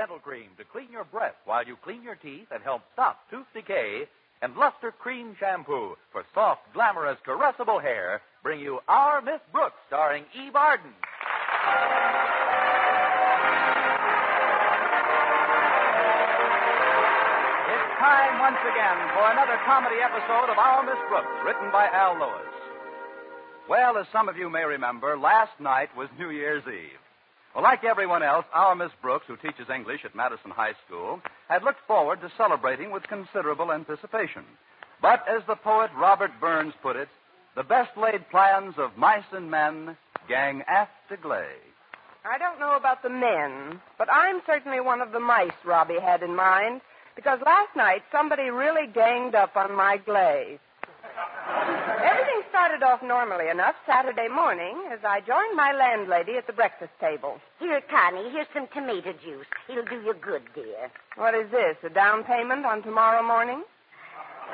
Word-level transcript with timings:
Dental 0.00 0.18
Cream 0.18 0.48
to 0.56 0.64
clean 0.64 0.88
your 0.90 1.04
breath 1.04 1.36
while 1.44 1.60
you 1.62 1.76
clean 1.84 2.02
your 2.02 2.14
teeth 2.14 2.48
and 2.50 2.62
help 2.62 2.80
stop 2.94 3.20
tooth 3.28 3.44
decay. 3.52 4.08
And 4.40 4.56
Lustre-Creme 4.56 5.36
Shampoo 5.38 5.94
for 6.10 6.24
soft, 6.32 6.62
glamorous, 6.72 7.18
caressable 7.20 7.82
hair 7.82 8.22
bring 8.42 8.60
you 8.60 8.80
Our 8.88 9.20
Miss 9.20 9.42
Brooks 9.52 9.76
starring 9.88 10.24
Eve 10.32 10.56
Arden. 10.56 10.88
It's 17.68 17.92
time 18.00 18.40
once 18.40 18.62
again 18.72 18.98
for 19.12 19.28
another 19.36 19.60
comedy 19.68 20.00
episode 20.00 20.48
of 20.48 20.56
Our 20.56 20.82
Miss 20.82 20.96
Brooks, 21.10 21.28
written 21.44 21.70
by 21.70 21.88
Al 21.92 22.14
Lewis. 22.14 22.54
Well, 23.68 23.98
as 23.98 24.06
some 24.10 24.30
of 24.30 24.38
you 24.38 24.48
may 24.48 24.64
remember, 24.64 25.18
last 25.18 25.60
night 25.60 25.94
was 25.94 26.08
New 26.18 26.30
Year's 26.30 26.64
Eve. 26.66 26.96
Well, 27.54 27.64
like 27.64 27.82
everyone 27.82 28.22
else, 28.22 28.44
our 28.54 28.76
Miss 28.76 28.92
Brooks, 29.02 29.26
who 29.26 29.36
teaches 29.36 29.68
English 29.74 30.04
at 30.04 30.14
Madison 30.14 30.52
High 30.52 30.74
School, 30.86 31.20
had 31.48 31.64
looked 31.64 31.84
forward 31.86 32.20
to 32.20 32.30
celebrating 32.36 32.92
with 32.92 33.02
considerable 33.04 33.72
anticipation. 33.72 34.44
But 35.02 35.24
as 35.28 35.42
the 35.46 35.56
poet 35.56 35.90
Robert 35.96 36.30
Burns 36.40 36.74
put 36.80 36.94
it, 36.94 37.08
the 37.56 37.64
best 37.64 37.96
laid 37.96 38.28
plans 38.30 38.74
of 38.78 38.96
mice 38.96 39.24
and 39.32 39.50
men 39.50 39.96
gang 40.28 40.62
aft 40.68 40.92
to 41.08 41.16
glay. 41.16 41.56
I 42.24 42.38
don't 42.38 42.60
know 42.60 42.76
about 42.76 43.02
the 43.02 43.10
men, 43.10 43.80
but 43.98 44.08
I'm 44.12 44.42
certainly 44.46 44.80
one 44.80 45.00
of 45.00 45.10
the 45.10 45.20
mice 45.20 45.50
Robbie 45.64 45.98
had 46.00 46.22
in 46.22 46.36
mind, 46.36 46.82
because 47.16 47.40
last 47.44 47.74
night 47.74 48.02
somebody 48.12 48.50
really 48.50 48.86
ganged 48.86 49.34
up 49.34 49.56
on 49.56 49.74
my 49.74 49.96
glaze. 49.96 50.58
Started 52.70 52.86
off 52.86 53.02
normally 53.02 53.50
enough 53.50 53.74
Saturday 53.84 54.28
morning 54.28 54.78
as 54.92 55.00
I 55.02 55.18
joined 55.26 55.56
my 55.56 55.72
landlady 55.74 56.38
at 56.38 56.46
the 56.46 56.52
breakfast 56.52 56.92
table. 57.00 57.40
Here, 57.58 57.82
Connie, 57.90 58.30
here's 58.30 58.46
some 58.54 58.68
tomato 58.72 59.10
juice. 59.10 59.50
It'll 59.68 59.82
do 59.90 59.98
you 60.06 60.14
good, 60.14 60.42
dear. 60.54 60.86
What 61.16 61.34
is 61.34 61.50
this, 61.50 61.74
a 61.82 61.90
down 61.90 62.22
payment 62.22 62.64
on 62.64 62.84
tomorrow 62.84 63.26
morning? 63.26 63.64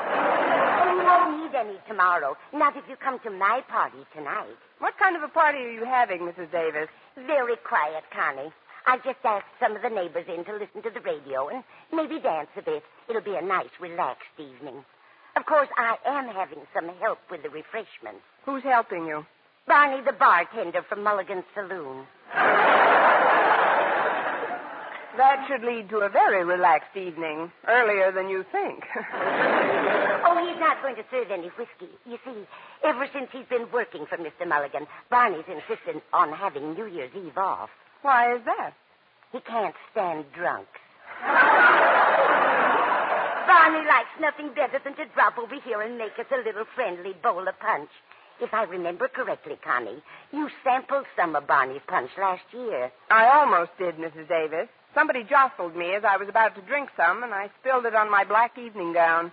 Oh, 0.01 0.97
you 0.97 1.05
won't 1.05 1.45
need 1.45 1.55
any 1.59 1.77
tomorrow. 1.87 2.39
Not 2.55 2.75
if 2.79 2.85
you 2.89 2.97
come 2.97 3.19
to 3.21 3.29
my 3.29 3.61
party 3.69 4.01
tonight. 4.17 4.57
What 4.79 4.97
kind 4.97 5.15
of 5.15 5.23
a 5.23 5.29
party 5.29 5.59
are 5.59 5.73
you 5.73 5.85
having, 5.85 6.21
Mrs. 6.21 6.51
Davis? 6.51 6.89
Very 7.27 7.57
quiet, 7.69 8.05
Connie. 8.17 8.49
I've 8.87 9.05
just 9.05 9.21
asked 9.25 9.53
some 9.61 9.77
of 9.77 9.83
the 9.83 9.91
neighbors 9.91 10.25
in 10.27 10.43
to 10.47 10.53
listen 10.57 10.81
to 10.85 10.91
the 10.91 11.05
radio 11.05 11.49
and 11.49 11.63
maybe 11.93 12.19
dance 12.19 12.49
a 12.57 12.63
bit. 12.63 12.83
It'll 13.11 13.21
be 13.21 13.37
a 13.37 13.43
nice, 13.43 13.77
relaxed 13.79 14.41
evening. 14.41 14.87
Of 15.37 15.45
course, 15.45 15.69
I 15.77 15.97
am 16.07 16.29
having 16.29 16.61
some 16.75 16.89
help 16.99 17.19
with 17.31 17.43
the 17.43 17.51
refreshments. 17.51 18.25
Who's 18.47 18.63
helping 18.63 19.07
you? 19.07 19.27
Barney, 19.67 20.03
the 20.03 20.13
bartender 20.13 20.83
from 20.89 21.03
Mulligan's 21.03 21.45
Saloon. 21.55 22.07
That 25.17 25.47
should 25.49 25.63
lead 25.63 25.89
to 25.91 25.99
a 25.99 26.09
very 26.09 26.45
relaxed 26.45 26.97
evening, 26.97 27.51
earlier 27.69 28.13
than 28.13 28.29
you 28.29 28.45
think. 28.53 28.85
oh, 28.97 30.47
he's 30.47 30.61
not 30.61 30.83
going 30.83 30.97
to 30.97 31.05
serve 31.11 31.31
any 31.31 31.49
whiskey. 31.59 31.93
You 32.05 32.19
see, 32.25 32.47
ever 32.85 33.07
since 33.13 33.29
he's 33.33 33.47
been 33.49 33.67
working 33.73 34.07
for 34.07 34.19
Mr. 34.19 34.47
Mulligan, 34.47 34.87
Barney's 35.11 35.45
insisted 35.49 36.03
on 36.13 36.33
having 36.33 36.75
New 36.75 36.87
Year's 36.87 37.13
Eve 37.15 37.37
off. 37.37 37.71
Why 38.03 38.35
is 38.37 38.43
that? 38.45 38.73
He 39.33 39.41
can't 39.41 39.75
stand 39.93 40.27
drunks. 40.35 40.81
Barney 43.47 43.87
likes 43.87 44.11
nothing 44.21 44.51
better 44.55 44.81
than 44.83 44.97
to 44.97 45.07
drop 45.15 45.39
over 45.39 45.55
here 45.65 45.81
and 45.81 45.97
make 45.97 46.19
us 46.19 46.27
a 46.33 46.45
little 46.45 46.65
friendly 46.75 47.15
bowl 47.23 47.47
of 47.47 47.59
punch. 47.61 47.91
If 48.41 48.53
I 48.53 48.65
remember 48.65 49.09
correctly, 49.09 49.57
Connie, 49.65 50.03
you 50.33 50.51
sampled 50.63 51.07
some 51.17 51.35
of 51.37 51.47
Barney's 51.47 51.81
punch 51.87 52.11
last 52.19 52.43
year. 52.53 52.91
I 53.11 53.29
almost 53.29 53.71
did, 53.79 53.97
Mrs. 53.97 54.29
Davis. 54.29 54.69
Somebody 54.95 55.25
jostled 55.25 55.77
me 55.77 55.95
as 55.95 56.05
I 56.05 56.17
was 56.17 56.29
about 56.29 56.55
to 56.57 56.63
drink 56.63 56.91
some, 56.97 57.23
and 57.23 57.33
I 57.33 57.51
spilled 57.61 57.87
it 57.87 57.95
on 57.95 58.11
my 58.11 58.25
black 58.25 58.59
evening 58.59 58.93
gown. 58.93 59.31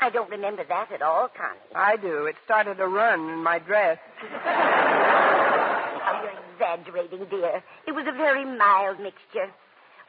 I 0.00 0.10
don't 0.10 0.30
remember 0.30 0.64
that 0.68 0.92
at 0.92 1.02
all, 1.02 1.28
Connie. 1.28 1.58
I 1.74 1.96
do. 1.96 2.26
It 2.26 2.36
started 2.44 2.80
a 2.80 2.86
run 2.86 3.28
in 3.30 3.42
my 3.42 3.58
dress. 3.58 3.98
oh, 4.22 6.20
you're 6.22 6.32
exaggerating, 6.52 7.26
dear. 7.30 7.62
It 7.86 7.92
was 7.92 8.06
a 8.08 8.12
very 8.12 8.44
mild 8.44 9.00
mixture. 9.00 9.50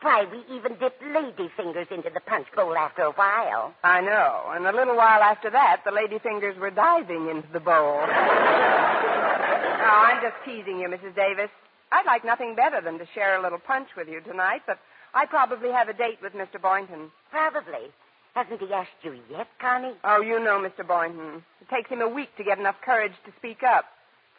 Why, 0.02 0.26
we 0.32 0.44
even 0.56 0.78
dipped 0.80 1.04
lady 1.04 1.50
fingers 1.58 1.88
into 1.92 2.10
the 2.14 2.22
punch 2.22 2.48
bowl 2.56 2.78
after 2.78 3.04
a 3.04 3.12
while. 3.12 3.74
I 3.84 4.00
know. 4.02 4.46
And 4.56 4.66
a 4.66 4.72
little 4.72 4.96
while 4.96 5.22
after 5.22 5.50
that, 5.50 5.82
the 5.84 5.92
lady 5.92 6.20
fingers 6.20 6.58
were 6.58 6.72
diving 6.72 7.30
into 7.30 7.48
the 7.52 7.60
bowl. 7.60 8.00
no, 8.08 9.92
I'm 9.92 10.22
just 10.22 10.36
teasing 10.46 10.80
you, 10.80 10.88
Mrs. 10.88 11.16
Davis. 11.16 11.50
I'd 11.92 12.06
like 12.06 12.24
nothing 12.24 12.56
better 12.56 12.80
than 12.82 12.98
to 13.00 13.06
share 13.14 13.38
a 13.38 13.42
little 13.42 13.60
punch 13.60 13.90
with 13.98 14.08
you 14.08 14.22
tonight, 14.22 14.62
but 14.66 14.80
I 15.14 15.26
probably 15.26 15.72
have 15.72 15.90
a 15.90 15.94
date 15.94 16.20
with 16.22 16.34
Mr. 16.34 16.62
Boynton. 16.62 17.12
Probably. 17.32 17.92
Hasn't 18.36 18.62
he 18.62 18.72
asked 18.72 19.04
you 19.04 19.20
yet, 19.30 19.48
Connie? 19.60 19.96
Oh, 20.04 20.22
you 20.22 20.40
know 20.40 20.60
Mr. 20.64 20.88
Boynton. 20.88 21.44
It 21.62 21.70
takes 21.70 21.90
him 21.90 22.02
a 22.02 22.08
week 22.08 22.30
to 22.38 22.44
get 22.44 22.60
enough 22.60 22.80
courage 22.86 23.14
to 23.26 23.32
speak 23.38 23.64
up. 23.64 23.86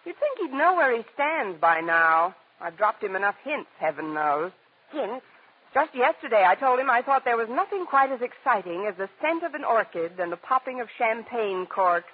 You'd 0.06 0.16
think 0.18 0.38
he'd 0.38 0.56
know 0.56 0.74
where 0.74 0.96
he 0.96 1.04
stands 1.12 1.60
by 1.60 1.80
now. 1.80 2.34
I've 2.60 2.76
dropped 2.78 3.02
him 3.02 3.16
enough 3.16 3.34
hints, 3.44 3.68
heaven 3.78 4.14
knows. 4.14 4.52
Hints? 4.92 5.24
Just 5.72 5.94
yesterday, 5.94 6.44
I 6.46 6.56
told 6.56 6.80
him 6.80 6.90
I 6.90 7.00
thought 7.02 7.24
there 7.24 7.36
was 7.36 7.48
nothing 7.48 7.86
quite 7.86 8.10
as 8.10 8.20
exciting 8.20 8.86
as 8.88 8.96
the 8.96 9.08
scent 9.22 9.44
of 9.44 9.54
an 9.54 9.62
orchid 9.64 10.18
and 10.18 10.32
the 10.32 10.36
popping 10.36 10.80
of 10.80 10.88
champagne 10.98 11.66
corks. 11.66 12.10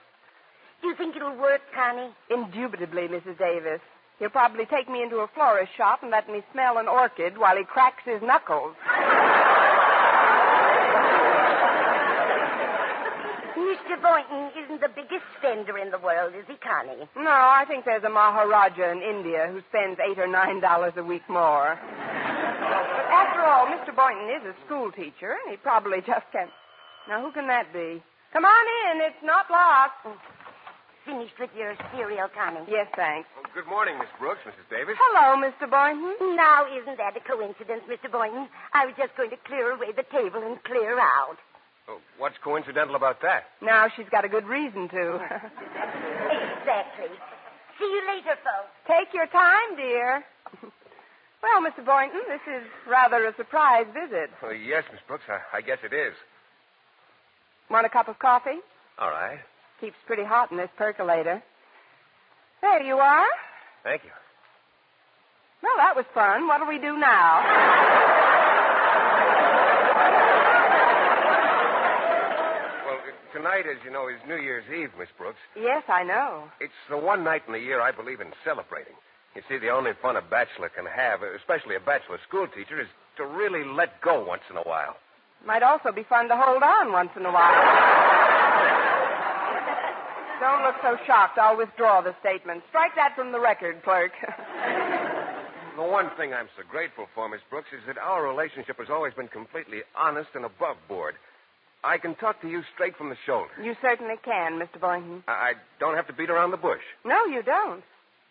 Do 0.82 0.88
you 0.88 0.94
think 0.94 1.16
it'll 1.16 1.36
work, 1.36 1.62
Connie? 1.74 2.12
Indubitably, 2.30 3.08
Mrs. 3.08 3.38
Davis. 3.38 3.80
He'll 4.18 4.28
probably 4.28 4.66
take 4.66 4.90
me 4.90 5.02
into 5.02 5.18
a 5.18 5.28
florist 5.34 5.72
shop 5.76 6.02
and 6.02 6.10
let 6.10 6.28
me 6.28 6.42
smell 6.52 6.76
an 6.76 6.86
orchid 6.86 7.38
while 7.38 7.56
he 7.56 7.64
cracks 7.64 8.02
his 8.04 8.20
knuckles. 8.20 8.76
Mr. 13.56 14.00
Boynton 14.00 14.50
isn't 14.64 14.80
the 14.80 14.88
biggest 14.94 15.24
spender 15.38 15.78
in 15.78 15.90
the 15.90 15.98
world, 15.98 16.34
is 16.34 16.44
he, 16.46 16.56
Connie? 16.56 17.08
No, 17.16 17.30
I 17.30 17.64
think 17.66 17.84
there's 17.84 18.04
a 18.04 18.10
Maharaja 18.10 18.90
in 18.90 19.00
India 19.00 19.48
who 19.50 19.60
spends 19.70 19.98
eight 20.00 20.18
or 20.18 20.26
nine 20.26 20.60
dollars 20.60 20.92
a 20.96 21.02
week 21.04 21.22
more. 21.28 21.78
But 23.06 23.14
after 23.14 23.40
all, 23.46 23.70
Mr. 23.70 23.94
Boynton 23.94 24.26
is 24.34 24.42
a 24.50 24.54
school 24.66 24.90
teacher, 24.90 25.38
and 25.38 25.54
he 25.54 25.56
probably 25.56 26.00
just 26.06 26.26
can't. 26.34 26.50
Now, 27.08 27.22
who 27.22 27.30
can 27.30 27.46
that 27.46 27.70
be? 27.72 28.02
Come 28.32 28.44
on 28.44 28.64
in. 28.90 29.00
It's 29.06 29.22
not 29.22 29.46
locked. 29.46 30.02
Oh, 30.10 30.18
finished 31.06 31.38
with 31.38 31.50
your 31.56 31.78
cereal, 31.94 32.26
Connie? 32.34 32.66
Yes, 32.66 32.90
thanks. 32.98 33.30
Well, 33.38 33.46
good 33.54 33.70
morning, 33.70 33.94
Miss 33.96 34.10
Brooks, 34.18 34.42
Mrs. 34.42 34.66
Davis. 34.66 34.98
Hello, 34.98 35.38
Mr. 35.38 35.70
Boynton. 35.70 36.34
Now, 36.34 36.66
isn't 36.66 36.98
that 36.98 37.14
a 37.14 37.22
coincidence, 37.22 37.86
Mr. 37.86 38.10
Boynton? 38.10 38.50
I 38.74 38.86
was 38.86 38.94
just 38.98 39.14
going 39.16 39.30
to 39.30 39.38
clear 39.46 39.70
away 39.70 39.94
the 39.94 40.02
table 40.10 40.42
and 40.42 40.58
clear 40.66 40.98
out. 40.98 41.38
Oh, 41.88 42.02
what's 42.18 42.34
coincidental 42.42 42.96
about 42.96 43.22
that? 43.22 43.44
Now 43.62 43.86
she's 43.94 44.10
got 44.10 44.24
a 44.24 44.28
good 44.28 44.46
reason 44.50 44.88
to. 44.90 45.14
exactly. 45.22 47.14
See 47.78 47.86
you 47.86 48.02
later, 48.10 48.34
folks. 48.42 48.74
Take 48.90 49.14
your 49.14 49.26
time, 49.30 49.76
dear. 49.76 50.24
well, 51.46 51.62
Mr. 51.70 51.84
Boynton, 51.84 52.20
this 52.28 52.40
is 52.48 52.66
rather 52.88 53.26
a 53.26 53.34
surprise 53.36 53.86
visit. 53.94 54.30
Oh, 54.42 54.50
yes, 54.50 54.84
Miss 54.90 55.00
Brooks, 55.06 55.24
I, 55.28 55.58
I 55.58 55.60
guess 55.60 55.78
it 55.84 55.94
is. 55.94 56.14
Want 57.70 57.86
a 57.86 57.88
cup 57.88 58.08
of 58.08 58.18
coffee? 58.18 58.58
All 58.98 59.10
right. 59.10 59.38
Keeps 59.80 59.96
pretty 60.06 60.24
hot 60.24 60.50
in 60.50 60.56
this 60.56 60.70
percolator. 60.76 61.42
There 62.62 62.82
you 62.82 62.96
are. 62.96 63.26
Thank 63.84 64.04
you. 64.04 64.10
Well, 65.62 65.76
that 65.78 65.94
was 65.96 66.04
fun. 66.14 66.46
What'll 66.48 66.66
we 66.68 66.78
do 66.78 66.96
now? 66.98 67.42
well, 72.86 72.98
uh, 72.98 73.36
tonight, 73.36 73.64
as 73.70 73.78
you 73.84 73.90
know, 73.90 74.08
is 74.08 74.16
New 74.28 74.36
Year's 74.36 74.64
Eve, 74.70 74.90
Miss 74.98 75.08
Brooks. 75.18 75.38
Yes, 75.56 75.82
I 75.88 76.02
know. 76.02 76.44
It's 76.60 76.72
the 76.90 76.96
one 76.98 77.24
night 77.24 77.42
in 77.46 77.52
the 77.52 77.60
year 77.60 77.80
I 77.80 77.92
believe 77.92 78.20
in 78.20 78.32
celebrating. 78.44 78.94
You 79.36 79.42
see, 79.50 79.58
the 79.58 79.68
only 79.68 79.90
fun 80.00 80.16
a 80.16 80.22
bachelor 80.22 80.70
can 80.70 80.86
have, 80.86 81.20
especially 81.22 81.76
a 81.76 81.80
bachelor 81.80 82.18
school 82.26 82.48
teacher, 82.48 82.80
is 82.80 82.88
to 83.18 83.26
really 83.26 83.64
let 83.68 84.00
go 84.00 84.24
once 84.24 84.40
in 84.48 84.56
a 84.56 84.62
while. 84.62 84.96
Might 85.44 85.62
also 85.62 85.92
be 85.92 86.04
fun 86.08 86.28
to 86.28 86.36
hold 86.36 86.62
on 86.62 86.90
once 86.90 87.10
in 87.14 87.26
a 87.26 87.30
while. 87.30 87.52
Don't 90.40 90.62
look 90.64 90.76
so 90.80 90.96
shocked. 91.06 91.36
I'll 91.36 91.56
withdraw 91.56 92.00
the 92.00 92.14
statement. 92.20 92.62
Strike 92.70 92.94
that 92.96 93.14
from 93.14 93.30
the 93.30 93.38
record, 93.38 93.82
clerk. 93.84 94.12
The 95.76 95.82
one 95.82 96.08
thing 96.16 96.32
I'm 96.32 96.48
so 96.56 96.62
grateful 96.66 97.06
for, 97.14 97.28
Miss 97.28 97.42
Brooks, 97.50 97.68
is 97.76 97.82
that 97.86 97.98
our 97.98 98.26
relationship 98.26 98.78
has 98.78 98.88
always 98.88 99.12
been 99.12 99.28
completely 99.28 99.82
honest 99.94 100.30
and 100.34 100.46
above 100.46 100.76
board. 100.88 101.14
I 101.84 101.98
can 101.98 102.14
talk 102.14 102.40
to 102.40 102.48
you 102.48 102.62
straight 102.72 102.96
from 102.96 103.10
the 103.10 103.16
shoulder. 103.26 103.50
You 103.62 103.76
certainly 103.82 104.14
can, 104.24 104.58
Mr. 104.58 104.80
Boynton. 104.80 105.24
I 105.28 105.32
I 105.32 105.52
don't 105.78 105.94
have 105.94 106.06
to 106.06 106.14
beat 106.14 106.30
around 106.30 106.52
the 106.52 106.56
bush. 106.56 106.80
No, 107.04 107.26
you 107.26 107.42
don't. 107.42 107.84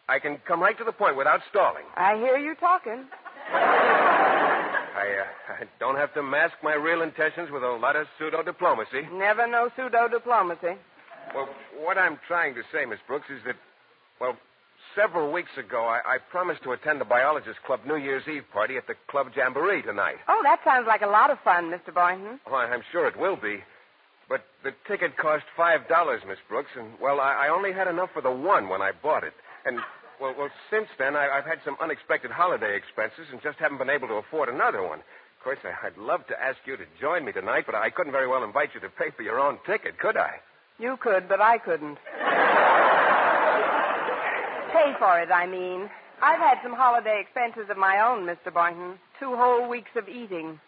I 0.08 0.20
can 0.20 0.38
come 0.48 0.62
right 0.62 0.78
to 0.78 0.84
the 0.84 0.92
point 0.92 1.18
without 1.18 1.42
stalling. 1.50 1.84
I 1.96 2.16
hear 2.18 2.38
you 2.38 2.54
talking. 2.56 3.06
I, 3.52 5.22
uh, 5.22 5.54
I 5.62 5.64
don't 5.80 5.96
have 5.96 6.14
to 6.14 6.24
mask 6.24 6.54
my 6.64 6.76
real 6.76 7.02
intentions 7.02 7.50
with 7.52 7.64
a 7.64 7.68
lot 7.72 7.96
of 7.96 8.08
pseudo 8.18 8.44
diplomacy. 8.44 9.02
Never 9.12 9.48
no 9.48 9.70
pseudo 9.76 10.08
diplomacy. 10.08 10.78
Well, 11.34 11.50
what 11.80 11.98
I'm 11.98 12.20
trying 12.28 12.54
to 12.56 12.62
say, 12.72 12.86
Miss 12.86 13.00
Brooks, 13.08 13.26
is 13.30 13.42
that, 13.46 13.56
well, 14.22 14.38
several 14.96 15.32
weeks 15.32 15.50
ago, 15.58 15.84
I, 15.86 16.00
I 16.06 16.18
promised 16.30 16.62
to 16.64 16.72
attend 16.74 17.02
the 17.02 17.06
Biologist 17.06 17.58
Club 17.66 17.80
New 17.88 17.98
Year's 17.98 18.28
Eve 18.28 18.44
party 18.54 18.78
at 18.78 18.86
the 18.86 18.94
Club 19.10 19.28
Jamboree 19.36 19.82
tonight. 19.82 20.18
Oh, 20.28 20.40
that 20.44 20.60
sounds 20.64 20.86
like 20.88 21.02
a 21.02 21.08
lot 21.08 21.32
of 21.32 21.40
fun, 21.44 21.72
Mr. 21.72 21.92
Boynton. 21.94 22.40
Oh, 22.46 22.54
I'm 22.56 22.84
sure 22.92 23.08
it 23.08 23.18
will 23.18 23.38
be. 23.38 23.64
But 24.30 24.46
the 24.64 24.72
ticket 24.88 25.18
cost 25.18 25.46
five 25.56 25.88
dollars, 25.88 26.22
Miss 26.28 26.40
Brooks, 26.50 26.72
and 26.76 26.88
well, 27.00 27.20
I, 27.20 27.46
I 27.46 27.50
only 27.50 27.72
had 27.74 27.88
enough 27.88 28.10
for 28.14 28.22
the 28.24 28.32
one 28.32 28.70
when 28.70 28.82
I 28.82 28.92
bought 28.92 29.24
it. 29.24 29.34
And 29.66 29.80
well, 30.22 30.34
well, 30.38 30.50
since 30.70 30.88
then 30.98 31.16
I, 31.16 31.28
I've 31.30 31.46
had 31.46 31.60
some 31.66 31.76
unexpected 31.82 32.32
holiday 32.32 32.78
expenses 32.78 33.28
and 33.32 33.42
just 33.42 33.58
haven't 33.60 33.80
been 33.80 33.90
able 33.90 34.08
to 34.08 34.16
afford 34.16 34.50
another 34.50 34.82
one. 34.84 35.00
Of 35.00 35.44
course, 35.44 35.60
I, 35.64 35.74
I'd 35.86 35.98
love 35.98 36.26
to 36.28 36.42
ask 36.42 36.58
you 36.66 36.78
to 36.78 36.86
join 37.00 37.26
me 37.26 37.32
tonight, 37.32 37.66
but 37.66 37.76
I 37.76 37.90
couldn't 37.90 38.14
very 38.14 38.28
well 38.28 38.44
invite 38.44 38.70
you 38.74 38.80
to 38.82 38.90
pay 38.90 39.12
for 39.16 39.24
your 39.24 39.40
own 39.40 39.60
ticket, 39.66 40.00
could 40.00 40.18
I? 40.18 40.40
You 40.80 40.98
could, 41.00 41.28
but 41.28 41.42
I 41.42 41.58
couldn't. 41.58 41.98
Pay 44.74 44.94
for 45.00 45.20
it, 45.20 45.32
I 45.32 45.48
mean. 45.48 45.90
I've 46.22 46.40
had 46.40 46.58
some 46.64 46.74
holiday 46.74 47.20
expenses 47.22 47.70
of 47.70 47.78
my 47.78 48.00
own, 48.00 48.26
Mr. 48.26 48.54
Boynton. 48.54 48.98
Two 49.20 49.36
whole 49.36 49.68
weeks 49.70 49.92
of 49.96 50.08
eating. 50.10 50.60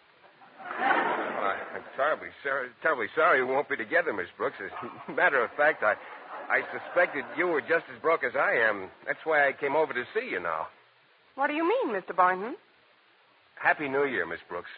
Well, 0.78 1.44
I, 1.44 1.56
I'm 1.74 1.84
terribly 1.96 2.28
sorry, 2.42 2.68
terribly 2.82 3.06
sorry 3.14 3.44
we 3.44 3.52
won't 3.52 3.68
be 3.68 3.76
together, 3.76 4.12
Miss 4.12 4.28
Brooks. 4.36 4.56
As 4.64 4.70
a 5.08 5.12
matter 5.12 5.42
of 5.42 5.50
fact, 5.56 5.82
I, 5.82 5.94
I 6.48 6.62
suspected 6.72 7.24
you 7.36 7.46
were 7.46 7.60
just 7.60 7.84
as 7.94 8.00
broke 8.00 8.24
as 8.24 8.32
I 8.34 8.54
am. 8.68 8.88
That's 9.06 9.20
why 9.24 9.46
I 9.48 9.52
came 9.52 9.76
over 9.76 9.92
to 9.92 10.04
see 10.14 10.30
you 10.30 10.40
now. 10.40 10.68
What 11.34 11.48
do 11.48 11.54
you 11.54 11.68
mean, 11.68 11.94
Mr. 11.94 12.16
Boynton? 12.16 12.56
Happy 13.56 13.88
New 13.88 14.04
Year, 14.04 14.24
Miss 14.26 14.40
Brooks. 14.48 14.70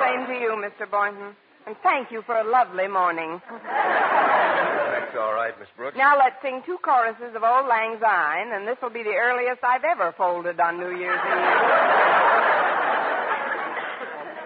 Same 0.00 0.26
to 0.26 0.34
you, 0.34 0.52
Mr. 0.60 0.90
Boynton. 0.90 1.34
And 1.66 1.76
thank 1.82 2.10
you 2.10 2.22
for 2.22 2.36
a 2.36 2.44
lovely 2.44 2.88
morning. 2.88 3.40
That's 3.48 5.16
all 5.16 5.32
right, 5.32 5.58
Miss 5.58 5.68
Brooks. 5.76 5.96
Now 5.96 6.18
let's 6.18 6.36
sing 6.42 6.62
two 6.66 6.78
choruses 6.84 7.34
of 7.34 7.42
Auld 7.42 7.66
Lang 7.66 7.96
Syne, 8.00 8.52
and 8.52 8.68
this 8.68 8.76
will 8.82 8.90
be 8.90 9.02
the 9.02 9.16
earliest 9.16 9.64
I've 9.64 9.84
ever 9.84 10.12
folded 10.12 10.60
on 10.60 10.78
New 10.78 10.94
Year's 10.94 11.18
Eve. 11.24 11.44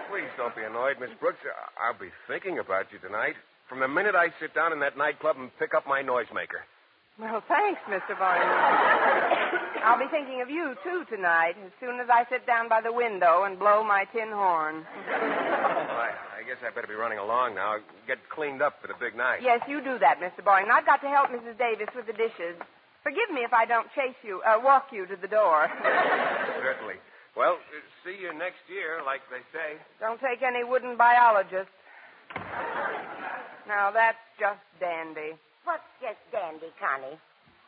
Please 0.09 0.31
don't 0.37 0.55
be 0.55 0.63
annoyed, 0.63 0.95
Miss 0.99 1.11
Brooks. 1.19 1.39
I'll 1.75 1.99
be 1.99 2.11
thinking 2.27 2.59
about 2.59 2.85
you 2.93 2.99
tonight. 2.99 3.35
From 3.69 3.79
the 3.79 3.87
minute 3.87 4.15
I 4.17 4.33
sit 4.41 4.55
down 4.57 4.73
in 4.73 4.79
that 4.81 4.97
nightclub 4.97 5.37
and 5.37 5.53
pick 5.61 5.77
up 5.77 5.85
my 5.85 6.01
noisemaker. 6.01 6.65
Well, 7.21 7.43
thanks, 7.47 7.79
Mr. 7.85 8.17
Boynton. 8.17 8.49
I'll 9.85 9.99
be 9.99 10.09
thinking 10.09 10.41
of 10.41 10.49
you, 10.49 10.73
too, 10.83 11.05
tonight, 11.13 11.53
as 11.63 11.71
soon 11.79 11.99
as 11.99 12.07
I 12.09 12.25
sit 12.31 12.47
down 12.47 12.67
by 12.67 12.81
the 12.81 12.91
window 12.91 13.43
and 13.43 13.59
blow 13.59 13.83
my 13.83 14.05
tin 14.15 14.31
horn. 14.31 14.87
Well, 15.05 15.99
I, 16.01 16.15
I 16.39 16.41
guess 16.47 16.57
I 16.65 16.73
better 16.73 16.87
be 16.87 16.95
running 16.95 17.19
along 17.19 17.55
now. 17.55 17.77
Get 18.07 18.17
cleaned 18.33 18.63
up 18.63 18.81
for 18.81 18.87
the 18.87 18.97
big 18.99 19.15
night. 19.15 19.43
Yes, 19.43 19.61
you 19.67 19.83
do 19.83 19.99
that, 19.99 20.17
Mr. 20.17 20.43
Boynton. 20.43 20.71
I've 20.71 20.85
got 20.87 21.01
to 21.05 21.09
help 21.11 21.29
Mrs. 21.29 21.59
Davis 21.59 21.93
with 21.93 22.07
the 22.07 22.17
dishes. 22.17 22.57
Forgive 23.03 23.29
me 23.31 23.41
if 23.45 23.53
I 23.53 23.65
don't 23.65 23.87
chase 23.93 24.17
you, 24.23 24.41
uh, 24.41 24.57
walk 24.63 24.87
you 24.91 25.05
to 25.05 25.15
the 25.15 25.27
door. 25.27 25.69
Certainly. 26.63 26.95
Well, 27.37 27.57
see 28.03 28.17
you 28.19 28.33
next 28.33 28.63
year, 28.67 28.99
like 29.05 29.21
they 29.29 29.43
say. 29.53 29.77
Don't 29.99 30.19
take 30.19 30.41
any 30.41 30.63
wooden 30.63 30.97
biologists. 30.97 31.71
Now, 33.67 33.91
that's 33.91 34.17
just 34.39 34.59
dandy. 34.79 35.37
What's 35.63 35.83
just 36.01 36.17
dandy, 36.31 36.73
Connie? 36.79 37.17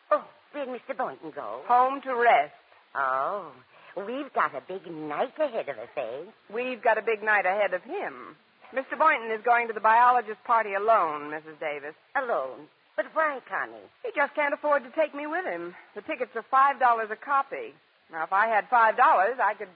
Oh, 0.10 0.24
where'd 0.52 0.70
Mr. 0.70 0.98
Boynton 0.98 1.32
go? 1.32 1.62
Home 1.68 2.02
to 2.02 2.16
rest. 2.16 2.54
Oh, 2.96 3.52
we've 3.96 4.34
got 4.34 4.56
a 4.56 4.62
big 4.68 4.86
night 4.92 5.34
ahead 5.40 5.70
of 5.70 5.78
us, 5.78 5.94
eh? 5.96 6.26
We've 6.54 6.82
got 6.82 6.98
a 6.98 7.02
big 7.02 7.24
night 7.24 7.46
ahead 7.46 7.74
of 7.74 7.84
him. 7.84 8.36
Mr. 8.74 8.98
Boynton 8.98 9.32
is 9.32 9.44
going 9.44 9.68
to 9.68 9.74
the 9.74 9.80
biologist 9.84 10.44
party 10.46 10.74
alone, 10.74 11.30
Mrs. 11.30 11.60
Davis. 11.60 11.94
Alone. 12.16 12.68
But 12.96 13.06
why, 13.14 13.40
Connie? 13.48 13.88
He 14.04 14.12
just 14.16 14.34
can't 14.36 14.54
afford 14.54 14.84
to 14.84 14.92
take 14.92 15.14
me 15.16 15.28
with 15.28 15.46
him. 15.46 15.76
The 15.96 16.02
tickets 16.02 16.32
are 16.36 16.46
five 16.50 16.80
dollars 16.80 17.10
a 17.12 17.16
copy. 17.16 17.74
Now, 18.12 18.24
if 18.24 18.34
I 18.34 18.48
had 18.48 18.68
five 18.70 18.98
dollars, 18.98 19.38
I 19.42 19.54
could. 19.54 19.70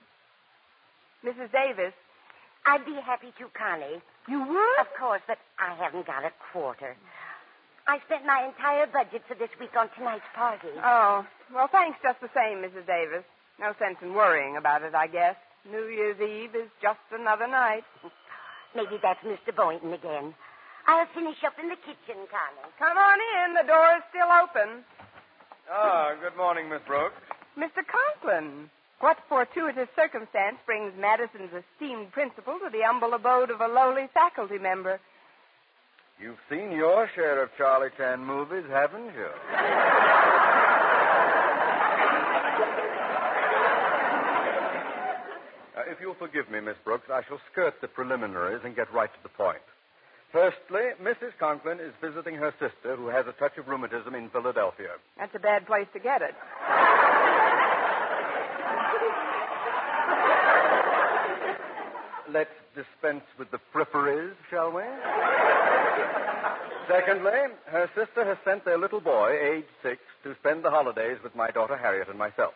Mrs. 1.23 1.51
Davis, 1.51 1.93
I'd 2.65 2.85
be 2.85 2.95
happy 3.05 3.31
to, 3.39 3.45
Connie. 3.57 4.01
You 4.27 4.39
would? 4.39 4.77
Of 4.81 4.87
course, 4.99 5.21
but 5.27 5.37
I 5.59 5.75
haven't 5.75 6.05
got 6.07 6.23
a 6.25 6.31
quarter. 6.51 6.95
I 7.87 7.99
spent 8.09 8.25
my 8.25 8.45
entire 8.49 8.87
budget 8.87 9.21
for 9.27 9.35
this 9.35 9.49
week 9.59 9.77
on 9.77 9.89
tonight's 9.97 10.25
party. 10.33 10.73
Oh, 10.83 11.25
well, 11.53 11.69
thanks 11.71 11.99
just 12.01 12.19
the 12.21 12.29
same, 12.33 12.65
Mrs. 12.65 12.87
Davis. 12.87 13.23
No 13.59 13.73
sense 13.77 13.97
in 14.01 14.13
worrying 14.13 14.57
about 14.57 14.81
it, 14.81 14.95
I 14.95 15.07
guess. 15.07 15.35
New 15.69 15.85
Year's 15.85 16.19
Eve 16.19 16.55
is 16.55 16.69
just 16.81 16.99
another 17.13 17.47
night. 17.47 17.83
Maybe 18.75 18.97
that's 19.01 19.21
Mr. 19.23 19.55
Boynton 19.55 19.93
again. 19.93 20.33
I'll 20.87 21.07
finish 21.13 21.37
up 21.45 21.53
in 21.61 21.69
the 21.69 21.77
kitchen, 21.77 22.25
Connie. 22.29 22.69
Come 22.77 22.97
on 22.97 23.17
in. 23.21 23.53
The 23.53 23.65
door 23.65 23.89
is 23.97 24.03
still 24.09 24.29
open. 24.29 24.83
Ah, 25.71 26.13
good 26.21 26.37
morning, 26.37 26.69
Miss 26.69 26.81
Brooks. 26.85 27.21
Mr. 27.57 27.81
Conklin, 27.85 28.69
what 28.99 29.17
fortuitous 29.27 29.87
circumstance 29.95 30.57
brings 30.65 30.93
Madison's 30.99 31.51
esteemed 31.51 32.11
principal 32.11 32.59
to 32.59 32.69
the 32.71 32.81
humble 32.85 33.13
abode 33.13 33.49
of 33.51 33.61
a 33.61 33.67
lowly 33.67 34.07
faculty 34.13 34.57
member? 34.57 34.99
You've 36.19 36.39
seen 36.49 36.71
your 36.71 37.09
share 37.13 37.43
of 37.43 37.49
Charlie 37.57 37.89
Chan 37.97 38.23
movies, 38.23 38.65
haven't 38.69 39.13
you? 39.13 39.29
Uh, 45.75 45.81
if 45.91 45.99
you'll 45.99 46.15
forgive 46.15 46.49
me, 46.49 46.61
Miss 46.61 46.77
Brooks, 46.85 47.09
I 47.11 47.21
shall 47.27 47.39
skirt 47.51 47.81
the 47.81 47.89
preliminaries 47.89 48.61
and 48.63 48.77
get 48.77 48.87
right 48.93 49.11
to 49.11 49.23
the 49.23 49.29
point. 49.29 49.59
Firstly, 50.31 50.95
Mrs. 51.03 51.35
Conklin 51.37 51.79
is 51.79 51.91
visiting 51.99 52.35
her 52.35 52.53
sister, 52.59 52.95
who 52.95 53.07
has 53.07 53.25
a 53.27 53.33
touch 53.33 53.57
of 53.57 53.67
rheumatism 53.67 54.15
in 54.15 54.29
Philadelphia. 54.29 54.95
That's 55.17 55.35
a 55.35 55.39
bad 55.39 55.67
place 55.67 55.87
to 55.93 55.99
get 55.99 56.21
it. 56.21 56.33
Let's 62.35 62.51
dispense 62.75 63.23
with 63.39 63.49
the 63.51 63.59
fripperies, 63.73 64.35
shall 64.49 64.69
we? 64.69 64.83
Secondly, 66.91 67.31
her 67.67 67.89
sister 67.95 68.25
has 68.25 68.35
sent 68.43 68.65
their 68.65 68.77
little 68.77 68.99
boy, 68.99 69.39
age 69.41 69.63
six, 69.81 70.01
to 70.25 70.35
spend 70.41 70.65
the 70.65 70.69
holidays 70.69 71.17
with 71.23 71.33
my 71.33 71.49
daughter 71.49 71.77
Harriet 71.77 72.09
and 72.09 72.19
myself. 72.19 72.53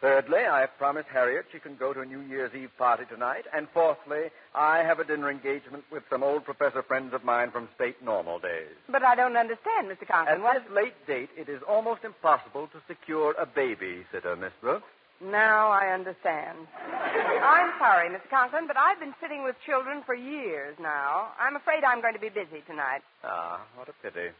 Thirdly, 0.00 0.40
I 0.40 0.62
have 0.62 0.76
promised 0.76 1.06
Harriet 1.12 1.46
she 1.52 1.60
can 1.60 1.76
go 1.76 1.92
to 1.92 2.00
a 2.00 2.04
New 2.04 2.22
Year's 2.22 2.50
Eve 2.52 2.72
party 2.76 3.04
tonight. 3.08 3.44
And 3.54 3.68
fourthly, 3.72 4.34
I 4.56 4.78
have 4.78 4.98
a 4.98 5.04
dinner 5.04 5.30
engagement 5.30 5.84
with 5.92 6.02
some 6.10 6.24
old 6.24 6.44
professor 6.44 6.82
friends 6.82 7.14
of 7.14 7.22
mine 7.22 7.52
from 7.52 7.68
state 7.76 8.02
normal 8.02 8.40
days. 8.40 8.74
But 8.90 9.04
I 9.04 9.14
don't 9.14 9.36
understand, 9.36 9.86
Mr. 9.86 10.04
Conklin. 10.08 10.34
At 10.34 10.42
What 10.42 10.64
this 10.64 10.72
late 10.74 11.06
date, 11.06 11.30
it 11.38 11.48
is 11.48 11.62
almost 11.62 12.02
impossible 12.02 12.66
to 12.66 12.78
secure 12.88 13.36
a 13.38 13.46
babysitter, 13.46 14.36
Miss 14.36 14.52
Brooks. 14.60 14.88
Now 15.24 15.70
I 15.70 15.92
understand. 15.94 16.58
I'm 16.82 17.72
sorry, 17.78 18.08
Mr. 18.10 18.28
Conklin, 18.28 18.66
but 18.66 18.76
I've 18.76 18.98
been 18.98 19.14
sitting 19.20 19.44
with 19.44 19.54
children 19.64 20.02
for 20.04 20.14
years 20.14 20.76
now. 20.80 21.28
I'm 21.38 21.54
afraid 21.56 21.84
I'm 21.84 22.00
going 22.00 22.14
to 22.14 22.20
be 22.20 22.28
busy 22.28 22.62
tonight. 22.66 23.02
Ah, 23.22 23.60
what 23.76 23.88
a 23.88 23.92
pity. 24.02 24.26
It 24.28 24.34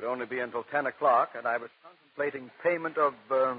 would 0.00 0.06
only 0.10 0.26
be 0.26 0.40
until 0.40 0.64
10 0.64 0.86
o'clock, 0.86 1.30
and 1.36 1.46
I 1.46 1.56
was 1.58 1.70
contemplating 1.82 2.50
payment 2.62 2.98
of, 2.98 3.14
uh, 3.30 3.54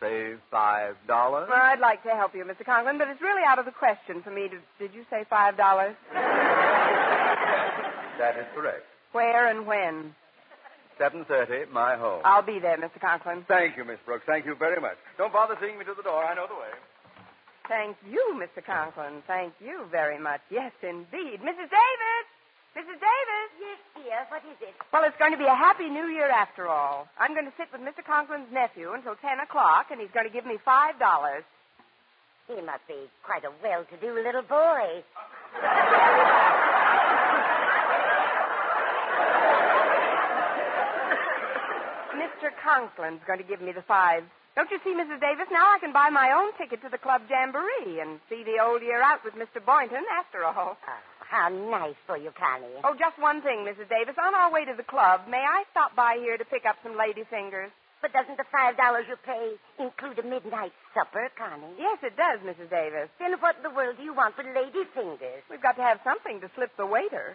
say, 0.00 0.34
$5. 0.52 0.94
Well, 1.08 1.48
I'd 1.50 1.80
like 1.80 2.02
to 2.02 2.10
help 2.10 2.34
you, 2.34 2.44
Mr. 2.44 2.64
Conklin, 2.64 2.98
but 2.98 3.08
it's 3.08 3.20
really 3.22 3.42
out 3.46 3.58
of 3.58 3.64
the 3.64 3.72
question 3.72 4.22
for 4.22 4.30
me 4.30 4.48
to. 4.48 4.58
Did 4.78 4.94
you 4.94 5.04
say 5.10 5.24
five 5.30 5.56
dollars? 5.56 5.96
That 8.18 8.36
is 8.38 8.46
correct. 8.54 8.84
Where 9.12 9.48
and 9.48 9.66
when? 9.66 10.14
7.30, 11.00 11.70
my 11.70 11.96
home. 11.96 12.22
I'll 12.24 12.42
be 12.42 12.58
there, 12.58 12.76
Mr. 12.78 13.00
Conklin. 13.00 13.44
Thank 13.48 13.76
you, 13.76 13.84
Miss 13.84 13.98
Brooks. 14.04 14.24
Thank 14.26 14.46
you 14.46 14.54
very 14.54 14.80
much. 14.80 14.96
Don't 15.18 15.32
bother 15.32 15.56
seeing 15.60 15.78
me 15.78 15.84
to 15.84 15.94
the 15.94 16.02
door. 16.02 16.24
I 16.24 16.34
know 16.34 16.46
the 16.48 16.54
way. 16.54 16.72
Thank 17.68 17.96
you, 18.08 18.22
Mr. 18.38 18.64
Conklin. 18.64 19.22
Thank 19.26 19.54
you 19.60 19.86
very 19.90 20.18
much. 20.18 20.40
Yes, 20.50 20.72
indeed. 20.82 21.40
Mrs. 21.42 21.68
Davis! 21.68 22.26
Mrs. 22.76 23.00
Davis! 23.00 23.48
Yes, 23.58 23.78
dear. 23.96 24.20
What 24.28 24.42
is 24.46 24.56
it? 24.60 24.74
Well, 24.92 25.02
it's 25.04 25.16
going 25.18 25.32
to 25.32 25.38
be 25.38 25.46
a 25.46 25.54
happy 25.56 25.88
new 25.88 26.06
year 26.06 26.30
after 26.30 26.68
all. 26.68 27.08
I'm 27.18 27.34
going 27.34 27.46
to 27.46 27.52
sit 27.56 27.68
with 27.72 27.80
Mr. 27.80 28.04
Conklin's 28.06 28.52
nephew 28.52 28.92
until 28.92 29.16
10 29.16 29.40
o'clock, 29.40 29.86
and 29.90 30.00
he's 30.00 30.10
going 30.14 30.26
to 30.26 30.32
give 30.32 30.46
me 30.46 30.58
$5. 30.66 31.42
He 32.48 32.62
must 32.62 32.86
be 32.86 33.10
quite 33.24 33.44
a 33.44 33.50
well-to-do 33.62 34.14
little 34.14 34.42
boy. 34.42 35.02
Mr. 42.46 42.54
Conklin's 42.62 43.22
going 43.26 43.42
to 43.42 43.48
give 43.48 43.60
me 43.60 43.72
the 43.72 43.82
five 43.82 44.22
Don't 44.54 44.70
you 44.70 44.78
see, 44.84 44.94
Mrs. 44.94 45.18
Davis? 45.18 45.50
Now 45.50 45.66
I 45.66 45.78
can 45.82 45.92
buy 45.92 46.10
my 46.14 46.30
own 46.30 46.54
ticket 46.54 46.78
to 46.82 46.88
the 46.88 46.98
club 46.98 47.22
jamboree 47.28 47.98
and 47.98 48.20
see 48.30 48.46
the 48.46 48.62
old 48.62 48.82
year 48.82 49.02
out 49.02 49.24
with 49.26 49.34
Mr. 49.34 49.58
Boynton 49.58 50.06
after 50.14 50.44
all. 50.46 50.78
Oh, 50.78 51.00
how 51.26 51.50
nice 51.50 51.98
for 52.06 52.16
you, 52.16 52.30
Connie. 52.38 52.78
Oh, 52.86 52.94
just 52.94 53.18
one 53.18 53.42
thing, 53.42 53.66
Mrs. 53.66 53.90
Davis. 53.90 54.14
On 54.14 54.32
our 54.32 54.52
way 54.52 54.64
to 54.64 54.74
the 54.78 54.86
club, 54.86 55.26
may 55.28 55.42
I 55.42 55.64
stop 55.74 55.96
by 55.96 56.22
here 56.22 56.38
to 56.38 56.44
pick 56.46 56.64
up 56.64 56.76
some 56.86 56.96
lady 56.96 57.24
fingers? 57.28 57.74
But 58.00 58.12
doesn't 58.14 58.38
the 58.38 58.46
five 58.54 58.76
dollars 58.78 59.10
you 59.10 59.16
pay 59.26 59.58
include 59.82 60.22
a 60.22 60.22
midnight 60.22 60.72
supper, 60.94 61.26
Connie? 61.34 61.74
Yes, 61.76 61.98
it 62.06 62.14
does, 62.14 62.38
Mrs. 62.46 62.70
Davis. 62.70 63.10
Then 63.18 63.34
what 63.42 63.56
in 63.58 63.64
the 63.66 63.74
world 63.74 63.96
do 63.98 64.04
you 64.04 64.14
want 64.14 64.38
with 64.38 64.46
lady 64.54 64.86
fingers? 64.94 65.42
We've 65.50 65.62
got 65.62 65.74
to 65.76 65.82
have 65.82 65.98
something 66.04 66.38
to 66.40 66.48
slip 66.54 66.70
the 66.78 66.86
waiter. 66.86 67.34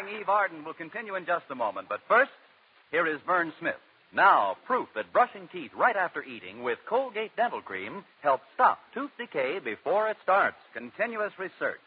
Starring 0.00 0.20
Eve 0.20 0.28
Arden, 0.28 0.64
will 0.64 0.74
continue 0.74 1.14
in 1.14 1.26
just 1.26 1.44
a 1.50 1.54
moment. 1.54 1.88
But 1.88 2.00
first, 2.08 2.30
here 2.90 3.06
is 3.06 3.20
Vern 3.26 3.52
Smith. 3.58 3.80
Now, 4.12 4.56
proof 4.66 4.88
that 4.94 5.12
brushing 5.12 5.48
teeth 5.52 5.70
right 5.76 5.96
after 5.96 6.22
eating 6.22 6.62
with 6.62 6.78
Colgate 6.88 7.34
Dental 7.36 7.60
Cream 7.60 8.04
helps 8.22 8.42
stop 8.54 8.78
tooth 8.92 9.10
decay 9.18 9.58
before 9.58 10.08
it 10.08 10.16
starts. 10.22 10.56
Continuous 10.74 11.32
research, 11.38 11.80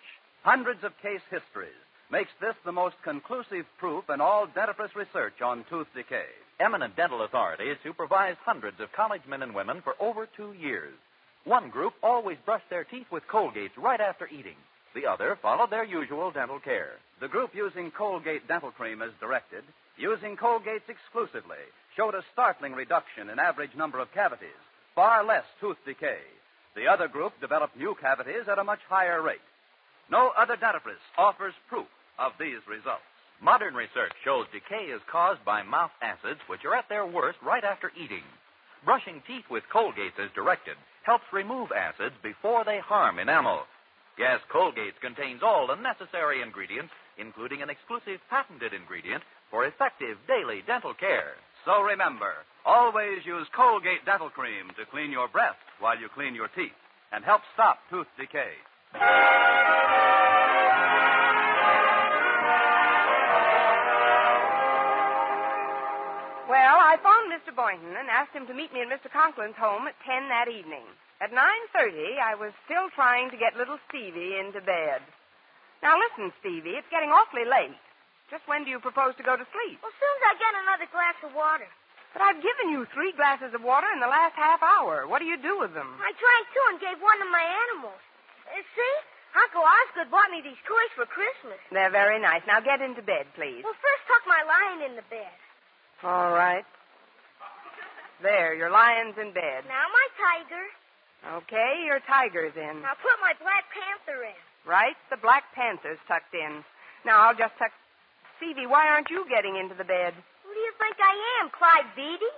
hundreds 0.44 0.84
of 0.84 0.92
case 1.02 1.22
histories, 1.30 1.74
makes 2.12 2.32
this 2.40 2.56
the 2.64 2.72
most 2.72 2.96
conclusive 3.04 3.66
proof 3.78 4.06
in 4.14 4.22
all 4.22 4.48
dentifrice 4.48 4.96
research 4.96 5.42
on 5.44 5.66
tooth 5.70 5.88
decay. 5.96 6.30
Eminent 6.60 6.96
dental 6.96 7.24
authorities 7.24 7.78
supervised 7.84 8.40
hundreds 8.46 8.80
of 8.80 8.94
college 8.94 9.24
men 9.28 9.42
and 9.42 9.56
women 9.56 9.82
for 9.84 9.96
over 10.00 10.28
two 10.38 10.54
years. 10.54 10.94
One 11.46 11.70
group 11.70 11.94
always 12.02 12.38
brushed 12.46 12.70
their 12.70 12.86
teeth 12.86 13.08
with 13.12 13.24
Colgates 13.28 13.76
right 13.76 14.00
after 14.00 14.28
eating. 14.28 14.56
The 14.96 15.08
other 15.08 15.38
followed 15.42 15.72
their 15.72 15.84
usual 15.84 16.32
dental 16.32 16.60
care. 16.60 17.00
The 17.20 17.28
group 17.28 17.56
using 17.56 17.92
Colgate 17.92 18.48
dental 18.48 18.72
cream 18.72 19.02
as 19.02 19.12
directed, 19.20 19.64
using 19.98 20.38
Colgates 20.38 20.88
exclusively, 20.88 21.64
showed 21.96 22.14
a 22.14 22.24
startling 22.32 22.74
reduction 22.74 23.30
in 23.30 23.40
average 23.40 23.76
number 23.76 24.00
of 24.00 24.12
cavities, 24.14 24.62
far 24.94 25.24
less 25.24 25.46
tooth 25.60 25.78
decay. 25.86 26.20
The 26.76 26.88
other 26.88 27.08
group 27.08 27.34
developed 27.42 27.78
new 27.78 27.96
cavities 28.00 28.48
at 28.48 28.60
a 28.60 28.64
much 28.64 28.82
higher 28.88 29.22
rate. 29.22 29.42
No 30.10 30.32
other 30.38 30.58
dentifrice 30.58 31.02
offers 31.18 31.54
proof 31.70 31.88
of 32.20 32.34
these 32.40 32.62
results. 32.68 33.02
Modern 33.42 33.74
research 33.74 34.14
shows 34.24 34.46
decay 34.52 34.92
is 34.92 35.02
caused 35.12 35.44
by 35.44 35.64
mouth 35.64 35.92
acids, 36.02 36.40
which 36.48 36.66
are 36.66 36.76
at 36.76 36.88
their 36.90 37.06
worst 37.06 37.40
right 37.44 37.64
after 37.64 37.92
eating. 37.98 38.24
Brushing 38.86 39.22
teeth 39.26 39.46
with 39.50 39.64
Colgates 39.74 40.20
as 40.20 40.32
directed 40.36 40.78
helps 41.04 41.26
remove 41.34 41.72
acids 41.72 42.16
before 42.22 42.64
they 42.64 42.80
harm 42.80 43.20
enamel. 43.20 43.64
Yes, 44.18 44.40
Colgate 44.52 45.00
contains 45.02 45.42
all 45.42 45.68
the 45.68 45.76
necessary 45.76 46.42
ingredients, 46.42 46.94
including 47.18 47.62
an 47.62 47.70
exclusive 47.70 48.22
patented 48.30 48.74
ingredient 48.74 49.24
for 49.50 49.66
effective 49.66 50.18
daily 50.28 50.62
dental 50.66 50.94
care. 50.94 51.34
So 51.66 51.82
remember, 51.82 52.34
always 52.66 53.26
use 53.26 53.48
Colgate 53.56 54.06
Dental 54.06 54.30
Cream 54.30 54.70
to 54.78 54.86
clean 54.92 55.12
your 55.12 55.28
breath 55.28 55.58
while 55.80 55.98
you 55.98 56.10
clean 56.14 56.36
your 56.36 56.50
teeth 56.50 56.78
and 57.12 57.24
help 57.24 57.42
stop 57.54 57.80
tooth 57.90 58.08
decay. 58.18 58.54
Mr. 67.34 67.50
Boynton 67.50 67.98
and 67.98 68.14
asked 68.14 68.38
him 68.38 68.46
to 68.46 68.54
meet 68.54 68.70
me 68.70 68.86
in 68.86 68.94
Mr. 68.94 69.10
Conklin's 69.10 69.58
home 69.58 69.90
at 69.90 69.98
10 70.06 70.30
that 70.30 70.46
evening. 70.46 70.86
At 71.18 71.34
9.30, 71.34 72.22
I 72.22 72.38
was 72.38 72.54
still 72.70 72.94
trying 72.94 73.34
to 73.34 73.42
get 73.42 73.58
little 73.58 73.82
Stevie 73.90 74.38
into 74.38 74.62
bed. 74.62 75.02
Now 75.82 75.98
listen, 75.98 76.30
Stevie, 76.38 76.78
it's 76.78 76.94
getting 76.94 77.10
awfully 77.10 77.50
late. 77.50 77.74
Just 78.30 78.46
when 78.46 78.62
do 78.62 78.70
you 78.70 78.78
propose 78.78 79.18
to 79.18 79.26
go 79.26 79.34
to 79.34 79.46
sleep? 79.50 79.82
Well, 79.82 79.98
soon 79.98 80.16
as 80.22 80.26
I 80.30 80.34
get 80.38 80.54
another 80.62 80.88
glass 80.94 81.18
of 81.26 81.34
water. 81.34 81.66
But 82.14 82.22
I've 82.22 82.46
given 82.46 82.70
you 82.70 82.86
three 82.94 83.12
glasses 83.18 83.58
of 83.58 83.66
water 83.66 83.90
in 83.90 83.98
the 83.98 84.10
last 84.10 84.38
half 84.38 84.62
hour. 84.62 85.10
What 85.10 85.18
do 85.18 85.26
you 85.26 85.42
do 85.42 85.58
with 85.58 85.74
them? 85.74 85.90
I 85.98 86.14
drank 86.14 86.44
two 86.54 86.66
and 86.70 86.78
gave 86.78 87.02
one 87.02 87.18
to 87.18 87.28
my 87.34 87.42
animals. 87.42 88.02
Uh, 88.46 88.62
see? 88.78 88.96
Uncle 89.34 89.66
Osgood 89.66 90.14
bought 90.14 90.30
me 90.30 90.46
these 90.46 90.62
toys 90.70 90.94
for 90.94 91.10
Christmas. 91.10 91.58
They're 91.74 91.90
very 91.90 92.22
nice. 92.22 92.46
Now 92.46 92.62
get 92.62 92.86
into 92.86 93.02
bed, 93.02 93.26
please. 93.34 93.66
Well, 93.66 93.74
first 93.82 94.04
tuck 94.06 94.22
my 94.30 94.46
lion 94.46 94.86
in 94.86 94.94
the 94.94 95.08
bed. 95.10 95.34
All 96.06 96.30
right. 96.38 96.66
There, 98.24 98.56
your 98.56 98.72
lion's 98.72 99.20
in 99.20 99.36
bed. 99.36 99.68
Now 99.68 99.84
my 99.92 100.08
tiger. 100.16 100.64
Okay, 101.44 101.84
your 101.84 102.00
tiger's 102.08 102.56
in. 102.56 102.80
Now 102.80 102.96
put 102.96 103.20
my 103.20 103.36
Black 103.44 103.68
Panther 103.68 104.24
in. 104.24 104.40
Right? 104.64 104.96
The 105.12 105.20
Black 105.20 105.44
Panther's 105.54 106.00
tucked 106.08 106.32
in. 106.34 106.64
Now 107.06 107.20
I'll 107.28 107.36
just 107.36 107.52
tuck. 107.60 107.76
Stevie, 108.40 108.66
why 108.66 108.88
aren't 108.88 109.12
you 109.12 109.28
getting 109.28 109.60
into 109.60 109.76
the 109.76 109.84
bed? 109.84 110.16
Who 110.48 110.54
do 110.56 110.60
you 110.60 110.72
think 110.80 110.96
I 111.04 111.44
am, 111.44 111.52
Clyde 111.52 111.92
Beatty? 112.00 112.32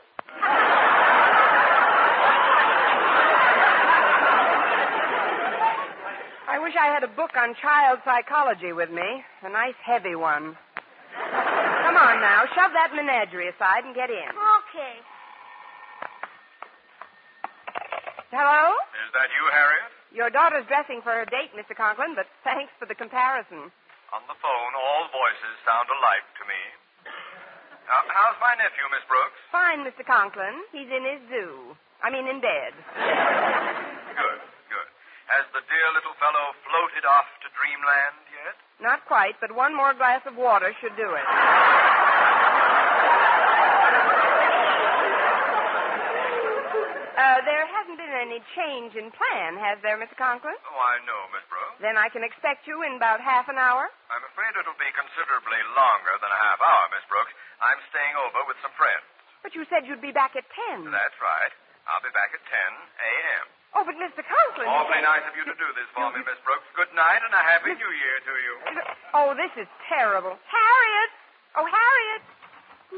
I 6.50 6.58
wish 6.62 6.74
I 6.74 6.89
had 6.89 7.04
a 7.04 7.13
book 7.13 7.38
on 7.38 7.54
child 7.62 8.00
psychology 8.06 8.74
with 8.74 8.89
me. 8.89 9.22
A 9.44 9.50
nice 9.50 9.77
heavy 9.86 10.15
one. 10.15 10.58
Come 11.13 11.98
on 11.98 12.22
now, 12.22 12.46
shove 12.58 12.74
that 12.74 12.89
menagerie 12.96 13.50
aside 13.50 13.86
and 13.86 13.94
get 13.94 14.10
in. 14.10 14.34
Okay. 14.34 14.98
Hello? 18.36 18.75
Is 19.00 19.12
that 19.15 19.32
you, 19.32 19.44
Harriet? 19.48 19.88
Your 20.12 20.27
daughter's 20.27 20.68
dressing 20.68 21.00
for 21.00 21.15
her 21.15 21.24
date, 21.24 21.56
Mr. 21.56 21.72
Conklin, 21.72 22.20
but 22.20 22.27
thanks 22.44 22.68
for 22.75 22.84
the 22.84 22.96
comparison. 22.96 23.72
On 24.12 24.24
the 24.27 24.36
phone, 24.44 24.72
all 24.75 25.08
voices 25.08 25.56
sound 25.63 25.88
alike 25.88 26.27
to 26.39 26.44
me. 26.44 26.62
Now, 27.88 28.04
how's 28.12 28.36
my 28.44 28.51
nephew, 28.60 28.84
Miss 28.92 29.08
Brooks? 29.08 29.39
Fine, 29.56 29.88
Mr. 29.88 30.04
Conklin. 30.04 30.68
He's 30.75 30.92
in 30.92 31.08
his 31.08 31.24
zoo. 31.32 31.80
I 32.04 32.12
mean, 32.12 32.27
in 32.27 32.44
bed. 32.44 32.75
Good, 34.20 34.39
good. 34.68 34.89
Has 35.32 35.44
the 35.56 35.63
dear 35.72 35.88
little 35.96 36.15
fellow 36.20 36.56
floated 36.68 37.04
off 37.08 37.27
to 37.44 37.48
dreamland 37.56 38.20
yet? 38.36 38.56
Not 38.84 39.04
quite, 39.08 39.36
but 39.39 39.51
one 39.56 39.75
more 39.75 39.96
glass 39.96 40.24
of 40.27 40.36
water 40.36 40.75
should 40.84 40.96
do 41.00 41.08
it. 41.15 41.24
Uh, 47.25 47.41
there 47.41 47.65
hasn't 47.65 47.98
been 47.98 48.13
any 48.13 48.38
change 48.53 48.94
in 48.94 49.10
plan, 49.10 49.58
has 49.58 49.82
there, 49.82 49.98
Mr. 49.98 50.13
Conklin? 50.13 50.53
Oh, 50.62 50.77
I 50.77 51.01
know, 51.10 51.22
Miss 51.34 51.41
Brooks. 51.50 51.82
Then 51.82 51.98
I 51.98 52.05
can 52.13 52.22
expect 52.22 52.70
you 52.70 52.86
in 52.86 53.01
about 53.01 53.17
half 53.17 53.50
an 53.50 53.58
hour. 53.58 53.89
I'm 54.13 54.22
afraid 54.29 54.53
it'll 54.53 54.77
be 54.77 54.94
considerably 54.94 55.58
longer 55.74 56.13
than 56.22 56.29
a 56.29 56.38
half 56.46 56.62
hour, 56.62 56.86
Miss 56.94 57.01
Brooks. 57.10 57.34
I'm 57.58 57.82
staying 57.89 58.13
over 58.29 58.46
with 58.46 58.62
some 58.62 58.70
friends. 58.77 59.01
But 59.41 59.58
you 59.58 59.65
said 59.74 59.89
you'd 59.89 60.05
be 60.05 60.13
back 60.13 60.38
at 60.38 60.46
ten. 60.53 60.86
That's 60.94 61.17
right. 61.17 61.50
I'll 61.89 62.01
be 62.05 62.13
back 62.13 62.34
at 62.34 62.41
10 62.46 62.50
a.m. 62.50 63.46
Oh, 63.77 63.84
but 63.86 63.94
Mr. 64.01 64.25
Conklin. 64.25 64.65
Awfully 64.65 65.01
nice 65.05 65.22
of 65.29 65.38
you 65.38 65.46
to 65.46 65.53
do 65.53 65.70
this 65.77 65.86
for 65.94 66.10
me, 66.13 66.22
Miss 66.25 66.41
Brooks. 66.41 66.65
Good 66.74 66.89
night 66.98 67.22
and 67.22 67.29
a 67.29 67.44
happy 67.46 67.74
new 67.77 67.94
year 67.94 68.17
to 68.25 68.34
you. 68.41 68.53
Oh, 69.15 69.32
this 69.32 69.53
is 69.55 69.63
terrible. 69.88 70.36
Harriet! 70.44 71.12
Oh, 71.55 71.63
Harriet! 71.63 72.22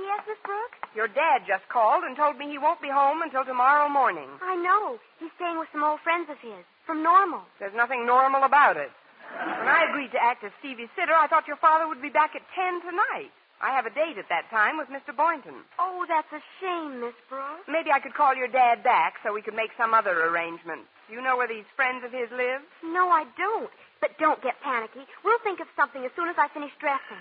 Yes, 0.05 0.21
Miss 0.27 0.41
Brooks? 0.45 0.77
Your 0.95 1.07
dad 1.07 1.43
just 1.47 1.67
called 1.69 2.03
and 2.03 2.15
told 2.15 2.37
me 2.37 2.49
he 2.49 2.57
won't 2.57 2.81
be 2.81 2.89
home 2.89 3.21
until 3.21 3.45
tomorrow 3.45 3.89
morning. 3.89 4.29
I 4.41 4.55
know. 4.55 4.99
He's 5.19 5.33
staying 5.35 5.57
with 5.59 5.69
some 5.71 5.83
old 5.83 5.99
friends 6.01 6.29
of 6.29 6.37
his 6.39 6.63
from 6.85 7.03
Normal. 7.03 7.41
There's 7.59 7.75
nothing 7.75 8.05
normal 8.05 8.43
about 8.43 8.77
it. 8.77 8.91
When 9.27 9.67
I 9.67 9.85
agreed 9.89 10.11
to 10.15 10.23
act 10.23 10.43
as 10.43 10.51
Stevie's 10.59 10.89
sitter, 10.95 11.13
I 11.13 11.27
thought 11.27 11.47
your 11.47 11.59
father 11.59 11.87
would 11.87 12.01
be 12.01 12.09
back 12.09 12.31
at 12.35 12.41
10 12.55 12.81
tonight. 12.81 13.31
I 13.59 13.73
have 13.73 13.85
a 13.89 13.93
date 13.93 14.17
at 14.21 14.29
that 14.29 14.49
time 14.53 14.77
with 14.77 14.87
Mr. 14.87 15.11
Boynton. 15.15 15.65
Oh, 15.81 16.05
that's 16.07 16.29
a 16.31 16.41
shame, 16.61 17.01
Miss 17.01 17.17
Brooks. 17.27 17.65
Maybe 17.67 17.89
I 17.91 17.99
could 17.99 18.13
call 18.13 18.35
your 18.37 18.47
dad 18.47 18.83
back 18.85 19.17
so 19.25 19.33
we 19.33 19.41
could 19.41 19.57
make 19.57 19.73
some 19.75 19.93
other 19.97 20.13
arrangement. 20.29 20.85
Do 21.09 21.17
you 21.17 21.21
know 21.25 21.35
where 21.35 21.49
these 21.49 21.65
friends 21.75 22.05
of 22.05 22.13
his 22.13 22.29
live? 22.31 22.61
No, 22.85 23.09
I 23.09 23.25
don't. 23.35 23.73
But 23.99 24.13
don't 24.21 24.41
get 24.45 24.61
panicky. 24.61 25.09
We'll 25.25 25.41
think 25.43 25.59
of 25.59 25.67
something 25.75 26.05
as 26.05 26.11
soon 26.15 26.29
as 26.29 26.37
I 26.37 26.47
finish 26.53 26.71
dressing. 26.79 27.17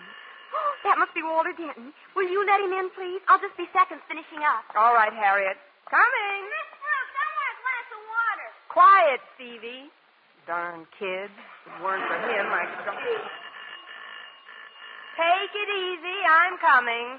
That 0.87 1.02
must 1.02 1.11
be 1.19 1.23
Walter 1.26 1.50
Denton. 1.50 1.90
Will 2.14 2.31
you 2.31 2.47
let 2.47 2.62
him 2.62 2.71
in, 2.71 2.87
please? 2.95 3.19
I'll 3.26 3.43
just 3.43 3.59
be 3.59 3.66
seconds 3.75 4.07
finishing 4.07 4.47
up. 4.47 4.62
All 4.78 4.95
right, 4.95 5.11
Harriet. 5.11 5.59
Coming. 5.90 6.38
Miss 6.47 6.71
Brooks, 6.78 7.14
I 7.19 7.26
want 7.26 7.50
a 7.50 7.57
glass 7.59 7.87
of 7.90 8.02
water. 8.07 8.49
Quiet, 8.71 9.21
Stevie. 9.35 9.90
Darn 10.47 10.87
kid. 10.95 11.26
If 11.26 11.75
it 11.75 11.83
weren't 11.83 12.07
for 12.07 12.14
him, 12.23 12.47
I 12.55 12.71
could. 12.87 12.95
Take 15.19 15.52
it 15.59 15.71
easy. 15.75 16.19
I'm 16.23 16.55
coming. 16.62 17.19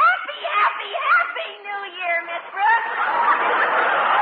Happy, 0.00 0.40
happy, 0.40 0.92
happy 1.04 1.50
New 1.68 1.82
Year, 2.00 2.16
Miss 2.24 2.44
Brooks. 2.48 4.16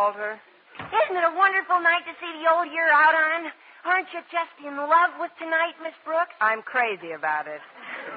Walter. 0.00 0.40
Isn't 0.80 1.12
it 1.12 1.28
a 1.28 1.36
wonderful 1.36 1.76
night 1.76 2.08
to 2.08 2.16
see 2.16 2.32
the 2.40 2.48
old 2.48 2.72
year 2.72 2.88
out 2.88 3.12
on? 3.12 3.52
Aren't 3.84 4.08
you 4.16 4.24
just 4.32 4.56
in 4.64 4.72
love 4.72 5.12
with 5.20 5.28
tonight, 5.36 5.76
Miss 5.84 5.92
Brooks? 6.08 6.32
I'm 6.40 6.64
crazy 6.64 7.12
about 7.12 7.44
it. 7.44 7.60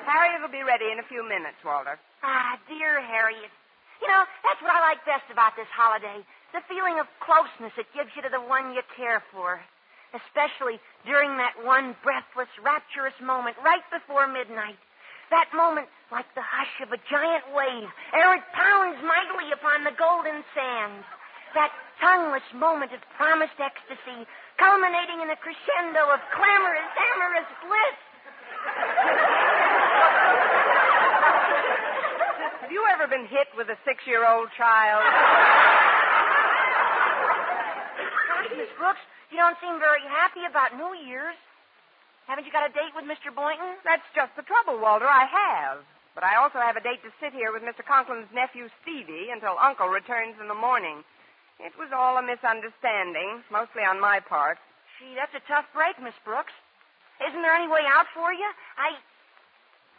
Harriet 0.07 0.39
will 0.39 0.47
be 0.47 0.63
ready 0.63 0.95
in 0.95 1.03
a 1.03 1.07
few 1.11 1.27
minutes, 1.27 1.59
Walter. 1.59 1.99
Ah, 2.23 2.55
dear 2.71 3.03
Harriet. 3.03 3.51
You 3.99 4.07
know, 4.07 4.23
that's 4.47 4.63
what 4.63 4.71
I 4.71 4.79
like 4.79 5.03
best 5.03 5.27
about 5.27 5.59
this 5.59 5.67
holiday. 5.75 6.23
The 6.55 6.63
feeling 6.71 7.03
of 7.03 7.07
closeness 7.19 7.75
it 7.75 7.91
gives 7.91 8.15
you 8.15 8.23
to 8.23 8.31
the 8.31 8.39
one 8.39 8.71
you 8.71 8.83
care 8.95 9.19
for. 9.35 9.59
Especially 10.15 10.79
during 11.03 11.35
that 11.35 11.59
one 11.67 11.99
breathless, 11.99 12.47
rapturous 12.63 13.19
moment 13.19 13.59
right 13.59 13.83
before 13.91 14.31
midnight. 14.31 14.79
That 15.35 15.51
moment 15.51 15.91
like 16.15 16.31
the 16.31 16.47
hush 16.47 16.79
of 16.79 16.95
a 16.95 16.99
giant 17.11 17.43
wave 17.51 17.91
ere 18.15 18.39
it 18.39 18.47
pounds 18.55 19.03
mightily 19.03 19.51
upon 19.51 19.83
the 19.83 19.91
golden 19.99 20.47
sands. 20.55 21.03
That 21.53 21.69
tongueless 22.01 22.43
moment 22.57 22.91
of 22.93 23.01
promised 23.15 23.61
ecstasy, 23.61 24.25
culminating 24.57 25.21
in 25.21 25.29
a 25.29 25.37
crescendo 25.37 26.09
of 26.09 26.19
clamorous, 26.33 26.89
amorous 27.13 27.49
bliss. 27.61 27.97
Have 32.61 32.71
you 32.73 32.81
ever 32.89 33.05
been 33.05 33.29
hit 33.29 33.53
with 33.53 33.69
a 33.69 33.77
six-year-old 33.85 34.49
child? 34.57 35.05
Gosh, 38.33 38.49
Miss 38.57 38.73
Brooks, 38.81 39.05
you 39.29 39.37
don't 39.37 39.57
seem 39.61 39.77
very 39.77 40.01
happy 40.09 40.49
about 40.49 40.73
New 40.73 40.97
Year's. 41.05 41.37
Haven't 42.25 42.49
you 42.49 42.51
got 42.55 42.65
a 42.65 42.73
date 42.73 42.97
with 42.97 43.05
Mr. 43.05 43.29
Boynton? 43.29 43.77
That's 43.85 44.05
just 44.15 44.33
the 44.33 44.43
trouble, 44.47 44.81
Walter. 44.81 45.05
I 45.05 45.27
have. 45.29 45.85
But 46.15 46.23
I 46.23 46.37
also 46.41 46.57
have 46.57 46.77
a 46.77 46.81
date 46.81 47.03
to 47.03 47.11
sit 47.19 47.33
here 47.33 47.51
with 47.51 47.61
Mr. 47.61 47.85
Conklin's 47.85 48.31
nephew, 48.33 48.69
Stevie, 48.81 49.29
until 49.29 49.57
Uncle 49.59 49.89
returns 49.89 50.39
in 50.41 50.47
the 50.47 50.55
morning. 50.57 51.03
It 51.63 51.71
was 51.79 51.95
all 51.95 52.19
a 52.19 52.23
misunderstanding, 52.23 53.39
mostly 53.47 53.87
on 53.87 53.95
my 54.03 54.19
part. 54.19 54.59
Gee, 54.99 55.15
that's 55.15 55.31
a 55.31 55.43
tough 55.47 55.63
break, 55.71 55.95
Miss 56.03 56.15
Brooks. 56.27 56.51
Isn't 57.23 57.39
there 57.41 57.55
any 57.55 57.71
way 57.71 57.87
out 57.87 58.11
for 58.11 58.35
you? 58.35 58.49
I. 58.75 58.99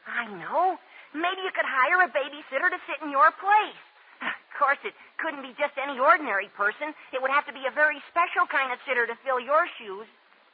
I 0.04 0.28
know. 0.36 0.76
Maybe 1.16 1.40
you 1.40 1.54
could 1.56 1.64
hire 1.64 2.04
a 2.04 2.12
babysitter 2.12 2.68
to 2.68 2.78
sit 2.84 3.00
in 3.00 3.08
your 3.08 3.32
place. 3.40 3.80
Of 4.20 4.60
course, 4.60 4.78
it 4.84 4.94
couldn't 5.18 5.42
be 5.42 5.56
just 5.58 5.74
any 5.80 5.98
ordinary 5.98 6.52
person. 6.52 6.94
It 7.10 7.18
would 7.18 7.32
have 7.32 7.48
to 7.48 7.54
be 7.56 7.64
a 7.66 7.74
very 7.74 7.98
special 8.12 8.46
kind 8.46 8.70
of 8.70 8.78
sitter 8.86 9.06
to 9.08 9.16
fill 9.24 9.40
your 9.40 9.66
shoes. 9.80 10.06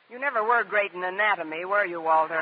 You 0.09 0.19
never 0.19 0.43
were 0.43 0.65
great 0.65 0.95
in 0.95 1.05
anatomy, 1.05 1.67
were 1.67 1.85
you, 1.85 2.01
Walter? 2.01 2.41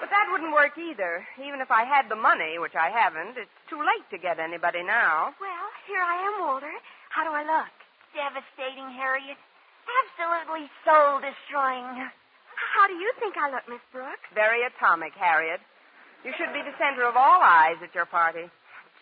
but 0.00 0.08
that 0.08 0.26
wouldn't 0.32 0.52
work 0.54 0.78
either. 0.78 1.26
Even 1.44 1.60
if 1.60 1.70
I 1.70 1.84
had 1.84 2.08
the 2.08 2.16
money, 2.16 2.58
which 2.58 2.74
I 2.74 2.88
haven't, 2.88 3.36
it's 3.36 3.58
too 3.68 3.78
late 3.84 4.06
to 4.10 4.18
get 4.18 4.38
anybody 4.38 4.82
now. 4.82 5.34
Well, 5.40 5.66
here 5.86 6.00
I 6.00 6.16
am, 6.24 6.46
Walter. 6.46 6.72
How 7.18 7.26
do 7.26 7.34
I 7.34 7.42
look? 7.42 7.74
Devastating, 8.14 8.94
Harriet. 8.94 9.34
Absolutely 10.06 10.70
soul 10.86 11.18
destroying. 11.18 12.06
How 12.78 12.86
do 12.86 12.94
you 12.94 13.10
think 13.18 13.34
I 13.34 13.50
look, 13.50 13.66
Miss 13.66 13.82
Brooks? 13.90 14.22
Very 14.38 14.62
atomic, 14.62 15.18
Harriet. 15.18 15.58
You 16.22 16.30
should 16.38 16.54
be 16.54 16.62
the 16.62 16.70
center 16.78 17.02
of 17.10 17.18
all 17.18 17.42
eyes 17.42 17.82
at 17.82 17.90
your 17.90 18.06
party. 18.06 18.46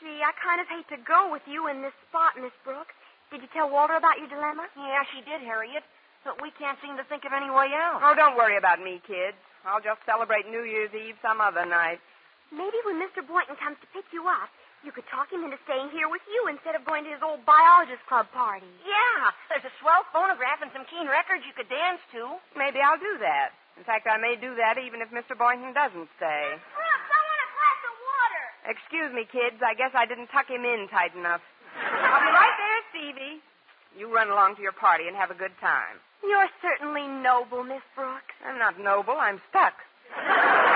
Gee, 0.01 0.25
I 0.25 0.33
kind 0.41 0.65
of 0.65 0.69
hate 0.73 0.89
to 0.97 1.01
go 1.05 1.29
with 1.29 1.45
you 1.45 1.69
in 1.69 1.85
this 1.85 1.93
spot, 2.09 2.41
Miss 2.41 2.57
Brooks. 2.65 2.97
Did 3.29 3.45
you 3.45 3.53
tell 3.53 3.69
Walter 3.69 4.01
about 4.01 4.17
your 4.17 4.33
dilemma? 4.33 4.65
Yeah, 4.73 5.05
she 5.13 5.21
did, 5.21 5.45
Harriet. 5.45 5.85
But 6.25 6.41
we 6.41 6.49
can't 6.57 6.81
seem 6.81 6.97
to 6.97 7.05
think 7.13 7.29
of 7.29 7.37
any 7.37 7.53
way 7.53 7.69
out. 7.77 8.01
Oh, 8.01 8.17
don't 8.17 8.41
worry 8.41 8.57
about 8.57 8.81
me, 8.81 9.05
kids. 9.05 9.37
I'll 9.69 9.85
just 9.85 10.01
celebrate 10.09 10.49
New 10.49 10.65
Year's 10.65 10.97
Eve 10.97 11.21
some 11.21 11.45
other 11.45 11.69
night. 11.69 12.01
Maybe 12.49 12.81
when 12.89 12.97
Mr. 12.97 13.21
Boynton 13.21 13.61
comes 13.61 13.77
to 13.85 13.89
pick 13.93 14.09
you 14.09 14.25
up, 14.25 14.49
you 14.87 14.95
could 14.95 15.11
talk 15.11 15.27
him 15.35 15.43
into 15.43 15.59
staying 15.67 15.91
here 15.91 16.07
with 16.07 16.23
you 16.31 16.47
instead 16.47 16.79
of 16.79 16.87
going 16.87 17.03
to 17.03 17.11
his 17.11 17.19
old 17.21 17.43
biologist 17.43 18.01
club 18.07 18.31
party. 18.31 18.71
Yeah, 18.87 19.35
there's 19.51 19.67
a 19.67 19.75
swell 19.83 20.07
phonograph 20.15 20.63
and 20.63 20.71
some 20.71 20.87
keen 20.87 21.11
records 21.11 21.43
you 21.43 21.51
could 21.59 21.67
dance 21.67 21.99
to. 22.15 22.39
Maybe 22.55 22.79
I'll 22.79 22.97
do 23.03 23.19
that. 23.19 23.51
In 23.75 23.83
fact, 23.83 24.07
I 24.07 24.17
may 24.17 24.39
do 24.39 24.55
that 24.57 24.79
even 24.79 25.03
if 25.03 25.11
Mr. 25.11 25.35
Boynton 25.37 25.75
doesn't 25.75 26.07
stay. 26.17 26.45
Brooks, 26.55 27.11
I 27.11 27.19
want 27.19 27.41
a 27.43 27.51
glass 27.51 27.81
of 27.83 27.95
water. 27.99 28.45
Excuse 28.73 29.11
me, 29.11 29.27
kids. 29.27 29.59
I 29.61 29.75
guess 29.75 29.91
I 29.93 30.07
didn't 30.07 30.31
tuck 30.31 30.47
him 30.49 30.63
in 30.63 30.87
tight 30.89 31.13
enough. 31.19 31.43
I'll 31.77 32.23
be 32.23 32.31
right 32.33 32.57
there, 32.57 32.81
Stevie. 32.95 33.43
You 33.99 34.09
run 34.09 34.31
along 34.31 34.57
to 34.57 34.63
your 34.63 34.73
party 34.73 35.11
and 35.11 35.19
have 35.19 35.35
a 35.35 35.37
good 35.37 35.53
time. 35.61 35.99
You're 36.23 36.49
certainly 36.63 37.05
noble, 37.11 37.67
Miss 37.67 37.85
Brooks. 37.99 38.33
I'm 38.47 38.59
not 38.59 38.79
noble. 38.79 39.19
I'm 39.19 39.43
stuck. 39.51 39.75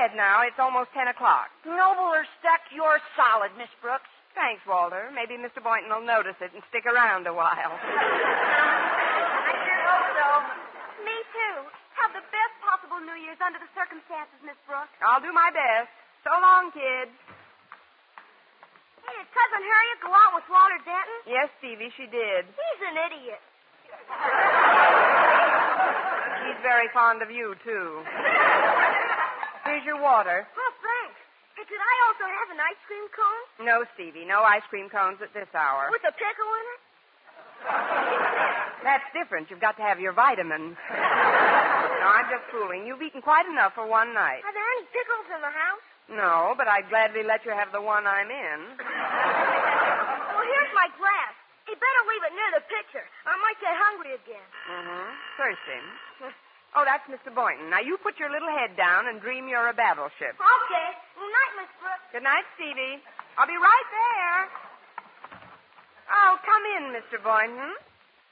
Ahead 0.00 0.16
now. 0.16 0.40
It's 0.48 0.56
almost 0.56 0.88
ten 0.96 1.12
o'clock. 1.12 1.52
Noble 1.68 2.08
or 2.08 2.24
stuck, 2.40 2.64
you're 2.72 3.04
solid, 3.20 3.52
Miss 3.60 3.68
Brooks. 3.84 4.08
Thanks, 4.32 4.64
Walter. 4.64 5.12
Maybe 5.12 5.36
Mr. 5.36 5.60
Boynton 5.60 5.92
will 5.92 6.00
notice 6.00 6.40
it 6.40 6.56
and 6.56 6.64
stick 6.72 6.88
around 6.88 7.28
a 7.28 7.36
while. 7.36 7.76
I 7.84 9.52
sure 9.60 9.82
hope 9.84 10.08
so. 10.16 10.28
Me 11.04 11.12
too. 11.36 11.68
Have 12.00 12.16
the 12.16 12.24
best 12.32 12.54
possible 12.64 12.96
New 13.04 13.12
Year's 13.20 13.36
under 13.44 13.60
the 13.60 13.68
circumstances, 13.76 14.40
Miss 14.40 14.56
Brooks. 14.64 14.88
I'll 15.04 15.20
do 15.20 15.36
my 15.36 15.52
best. 15.52 15.92
So 16.24 16.32
long, 16.32 16.72
kids. 16.72 17.12
Hey, 19.04 19.20
did 19.20 19.28
Cousin 19.36 19.60
Harriet 19.68 20.00
go 20.00 20.16
out 20.16 20.32
with 20.32 20.48
Walter 20.48 20.80
Denton? 20.80 21.18
Yes, 21.28 21.52
Stevie, 21.60 21.92
she 22.00 22.08
did. 22.08 22.48
He's 22.48 22.80
an 22.88 22.96
idiot. 23.04 23.42
He's 26.48 26.60
very 26.64 26.88
fond 26.96 27.20
of 27.20 27.28
you, 27.28 27.52
too. 27.60 28.00
Here's 29.70 29.86
your 29.86 30.02
water. 30.02 30.42
Oh, 30.50 30.72
thanks. 30.82 31.14
Hey, 31.54 31.62
could 31.62 31.78
I 31.78 31.94
also 32.10 32.26
have 32.26 32.48
an 32.50 32.58
ice 32.58 32.82
cream 32.90 33.06
cone? 33.14 33.42
No, 33.62 33.86
Stevie, 33.94 34.26
no 34.26 34.42
ice 34.42 34.66
cream 34.66 34.90
cones 34.90 35.22
at 35.22 35.30
this 35.30 35.46
hour. 35.54 35.86
With 35.94 36.02
a 36.02 36.10
pickle 36.10 36.50
in 36.58 36.66
it? 36.74 36.80
That's 38.82 39.06
different. 39.14 39.46
You've 39.46 39.62
got 39.62 39.78
to 39.78 39.86
have 39.86 40.02
your 40.02 40.10
vitamins. 40.10 40.74
no, 40.74 42.06
I'm 42.10 42.26
just 42.34 42.50
fooling. 42.50 42.82
You've 42.82 42.98
eaten 42.98 43.22
quite 43.22 43.46
enough 43.46 43.78
for 43.78 43.86
one 43.86 44.10
night. 44.10 44.42
Are 44.42 44.50
there 44.50 44.68
any 44.74 44.90
pickles 44.90 45.30
in 45.30 45.38
the 45.38 45.54
house? 45.54 45.86
No, 46.10 46.58
but 46.58 46.66
I'd 46.66 46.90
gladly 46.90 47.22
let 47.22 47.46
you 47.46 47.54
have 47.54 47.70
the 47.70 47.78
one 47.78 48.10
I'm 48.10 48.26
in. 48.26 48.58
Well, 48.74 50.46
here's 50.50 50.74
my 50.74 50.90
glass. 50.98 51.34
You 51.70 51.78
better 51.78 52.02
leave 52.10 52.24
it 52.26 52.34
near 52.34 52.50
the 52.58 52.64
picture. 52.66 53.06
I 53.22 53.38
might 53.38 53.58
get 53.62 53.70
hungry 53.78 54.18
again. 54.18 54.48
Mm-hmm. 54.66 55.14
Thirsty. 55.38 56.34
Oh, 56.76 56.86
that's 56.86 57.02
Mr. 57.10 57.34
Boynton. 57.34 57.66
Now, 57.70 57.82
you 57.82 57.98
put 57.98 58.18
your 58.22 58.30
little 58.30 58.50
head 58.50 58.76
down 58.78 59.10
and 59.10 59.18
dream 59.18 59.50
you're 59.50 59.68
a 59.68 59.74
battleship. 59.74 60.38
Okay. 60.38 60.88
Good 61.18 61.32
night, 61.34 61.52
Miss 61.58 61.72
Brooks. 61.82 62.06
Good 62.14 62.22
night, 62.22 62.46
Stevie. 62.54 63.02
I'll 63.34 63.50
be 63.50 63.58
right 63.58 63.88
there. 63.90 64.38
Oh, 66.14 66.32
come 66.46 66.64
in, 66.78 66.84
Mr. 66.94 67.18
Boynton. 67.22 67.74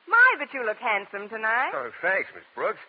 My, 0.06 0.28
but 0.38 0.54
you 0.54 0.62
look 0.64 0.78
handsome 0.78 1.28
tonight. 1.28 1.74
Oh, 1.74 1.90
thanks, 2.00 2.30
Miss 2.34 2.46
Brooks. 2.54 2.80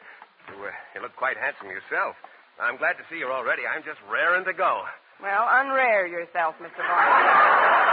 You, 0.49 0.55
uh, 0.65 0.69
you 0.95 1.01
look 1.01 1.15
quite 1.17 1.37
handsome 1.37 1.67
yourself. 1.67 2.15
I'm 2.61 2.77
glad 2.77 2.97
to 3.01 3.05
see 3.09 3.17
you 3.17 3.27
already. 3.29 3.63
I'm 3.65 3.83
just 3.83 3.99
raring 4.09 4.45
to 4.45 4.53
go. 4.53 4.85
Well, 5.21 5.45
unrare 5.49 6.07
yourself, 6.07 6.55
Mr. 6.61 6.77
Boynton. 6.77 7.85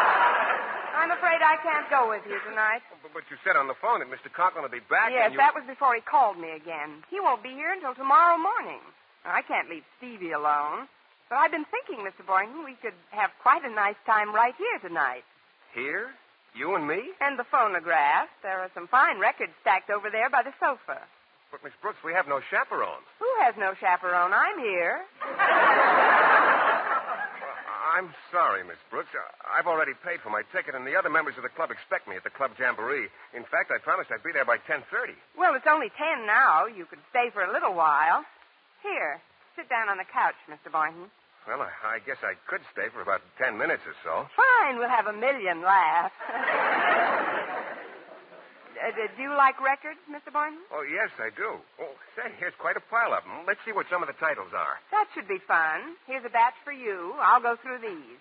I 1.46 1.56
can't 1.62 1.86
go 1.86 2.10
with 2.10 2.26
you 2.26 2.42
tonight. 2.42 2.82
But, 2.90 3.14
but 3.14 3.24
you 3.30 3.38
said 3.46 3.54
on 3.54 3.70
the 3.70 3.78
phone 3.78 4.02
that 4.02 4.10
Mr. 4.10 4.26
Conklin 4.26 4.66
will 4.66 4.74
be 4.74 4.82
back. 4.90 5.14
Yes, 5.14 5.30
and 5.30 5.34
you... 5.34 5.38
that 5.38 5.54
was 5.54 5.62
before 5.70 5.94
he 5.94 6.02
called 6.02 6.34
me 6.42 6.50
again. 6.50 7.06
He 7.06 7.22
won't 7.22 7.42
be 7.46 7.54
here 7.54 7.70
until 7.70 7.94
tomorrow 7.94 8.34
morning. 8.34 8.82
I 9.22 9.42
can't 9.46 9.70
leave 9.70 9.86
Stevie 9.98 10.34
alone. 10.34 10.90
But 11.30 11.38
I've 11.42 11.50
been 11.50 11.66
thinking, 11.70 12.02
Mr. 12.02 12.26
Boynton, 12.26 12.66
we 12.66 12.74
could 12.82 12.94
have 13.10 13.30
quite 13.42 13.64
a 13.64 13.70
nice 13.70 13.98
time 14.06 14.34
right 14.34 14.54
here 14.58 14.78
tonight. 14.82 15.22
Here? 15.74 16.10
You 16.54 16.74
and 16.74 16.86
me? 16.86 17.14
And 17.20 17.38
the 17.38 17.46
phonograph. 17.50 18.28
There 18.42 18.58
are 18.58 18.70
some 18.74 18.86
fine 18.88 19.18
records 19.18 19.52
stacked 19.60 19.90
over 19.90 20.10
there 20.10 20.30
by 20.30 20.42
the 20.42 20.54
sofa. 20.58 21.02
But, 21.50 21.62
Miss 21.62 21.74
Brooks, 21.82 21.98
we 22.04 22.12
have 22.12 22.26
no 22.26 22.40
chaperone. 22.50 23.02
Who 23.18 23.30
has 23.42 23.54
no 23.58 23.74
chaperone? 23.78 24.32
I'm 24.34 24.58
here. 24.58 25.02
I'm 27.96 28.12
sorry, 28.30 28.60
Miss 28.62 28.76
Brooks. 28.92 29.08
I- 29.16 29.58
I've 29.58 29.66
already 29.66 29.94
paid 30.04 30.20
for 30.20 30.28
my 30.28 30.42
ticket, 30.52 30.74
and 30.74 30.86
the 30.86 30.96
other 30.96 31.08
members 31.08 31.36
of 31.38 31.42
the 31.42 31.48
club 31.48 31.70
expect 31.70 32.06
me 32.06 32.16
at 32.16 32.24
the 32.24 32.30
club 32.30 32.52
jamboree. 32.58 33.08
In 33.32 33.44
fact, 33.44 33.70
I 33.72 33.78
promised 33.78 34.12
I'd 34.12 34.22
be 34.22 34.32
there 34.32 34.44
by 34.44 34.58
10.30. 34.58 35.16
Well, 35.36 35.54
it's 35.54 35.66
only 35.66 35.88
ten 35.96 36.26
now. 36.26 36.66
You 36.66 36.84
could 36.84 37.00
stay 37.08 37.30
for 37.32 37.42
a 37.42 37.50
little 37.52 37.72
while. 37.72 38.24
Here, 38.82 39.20
sit 39.56 39.68
down 39.70 39.88
on 39.88 39.96
the 39.96 40.04
couch, 40.04 40.36
Mr. 40.48 40.70
Boynton. 40.70 41.10
Well, 41.48 41.62
I, 41.62 41.70
I 41.96 41.98
guess 42.00 42.18
I 42.22 42.34
could 42.46 42.60
stay 42.72 42.88
for 42.92 43.00
about 43.00 43.22
10 43.38 43.56
minutes 43.56 43.82
or 43.86 43.94
so. 44.04 44.28
Fine, 44.36 44.76
we'll 44.78 44.88
have 44.90 45.06
a 45.06 45.12
million 45.14 45.62
laughs. 45.62 46.12
Uh, 48.76 48.92
do 49.16 49.22
you 49.22 49.32
like 49.36 49.56
records, 49.60 49.98
Mr. 50.10 50.32
Boynton? 50.32 50.60
Oh, 50.72 50.84
yes, 50.84 51.08
I 51.18 51.30
do. 51.34 51.56
Oh, 51.80 51.94
say, 52.14 52.30
here's 52.38 52.54
quite 52.60 52.76
a 52.76 52.84
pile 52.90 53.12
of 53.16 53.24
them. 53.24 53.44
Let's 53.46 53.60
see 53.64 53.72
what 53.72 53.86
some 53.90 54.02
of 54.02 54.08
the 54.08 54.14
titles 54.20 54.52
are. 54.54 54.76
That 54.90 55.06
should 55.14 55.28
be 55.28 55.38
fun. 55.48 55.96
Here's 56.06 56.24
a 56.24 56.28
batch 56.28 56.54
for 56.64 56.72
you. 56.72 57.14
I'll 57.20 57.40
go 57.40 57.56
through 57.62 57.78
these. 57.80 58.20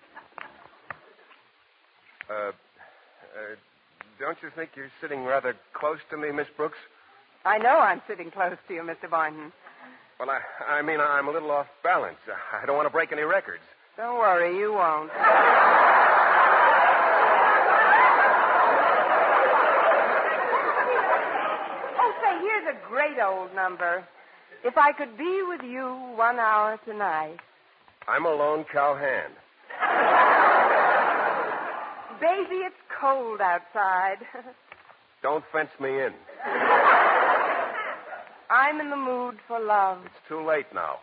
Uh, 2.30 2.50
uh, 2.52 3.54
don't 4.18 4.38
you 4.42 4.48
think 4.56 4.70
you're 4.76 4.90
sitting 5.00 5.24
rather 5.24 5.54
close 5.74 5.98
to 6.10 6.16
me, 6.16 6.32
Miss 6.32 6.48
Brooks? 6.56 6.78
I 7.44 7.58
know 7.58 7.78
I'm 7.78 8.02
sitting 8.08 8.30
close 8.30 8.56
to 8.68 8.74
you, 8.74 8.82
Mr. 8.82 9.10
Boynton. 9.10 9.52
Well, 10.18 10.30
I, 10.30 10.40
I 10.66 10.82
mean, 10.82 11.00
I'm 11.00 11.28
a 11.28 11.30
little 11.30 11.50
off 11.50 11.66
balance. 11.84 12.16
I 12.52 12.64
don't 12.66 12.76
want 12.76 12.86
to 12.86 12.92
break 12.92 13.12
any 13.12 13.22
records. 13.22 13.62
Don't 13.96 14.18
worry, 14.18 14.58
you 14.58 14.72
won't. 14.72 15.10
Say, 22.66 22.72
Hey, 22.72 22.74
here's 22.74 22.76
a 22.76 22.88
great 22.88 23.18
old 23.22 23.54
number. 23.54 24.04
If 24.64 24.76
I 24.76 24.92
could 24.92 25.16
be 25.16 25.42
with 25.48 25.62
you 25.62 25.86
one 26.16 26.38
hour 26.38 26.78
tonight. 26.84 27.38
I'm 28.08 28.26
a 28.26 28.30
lone 28.30 28.64
cowhand. 28.72 29.32
Baby, 32.20 32.56
it's 32.64 32.74
cold 33.00 33.40
outside. 33.40 34.18
Don't 35.22 35.44
fence 35.52 35.70
me 35.80 35.90
in. 35.90 36.12
I'm 38.50 38.80
in 38.80 38.90
the 38.90 38.96
mood 38.96 39.38
for 39.48 39.58
love. 39.60 39.98
It's 40.06 40.14
too 40.28 40.44
late 40.46 40.66
now. 40.74 40.96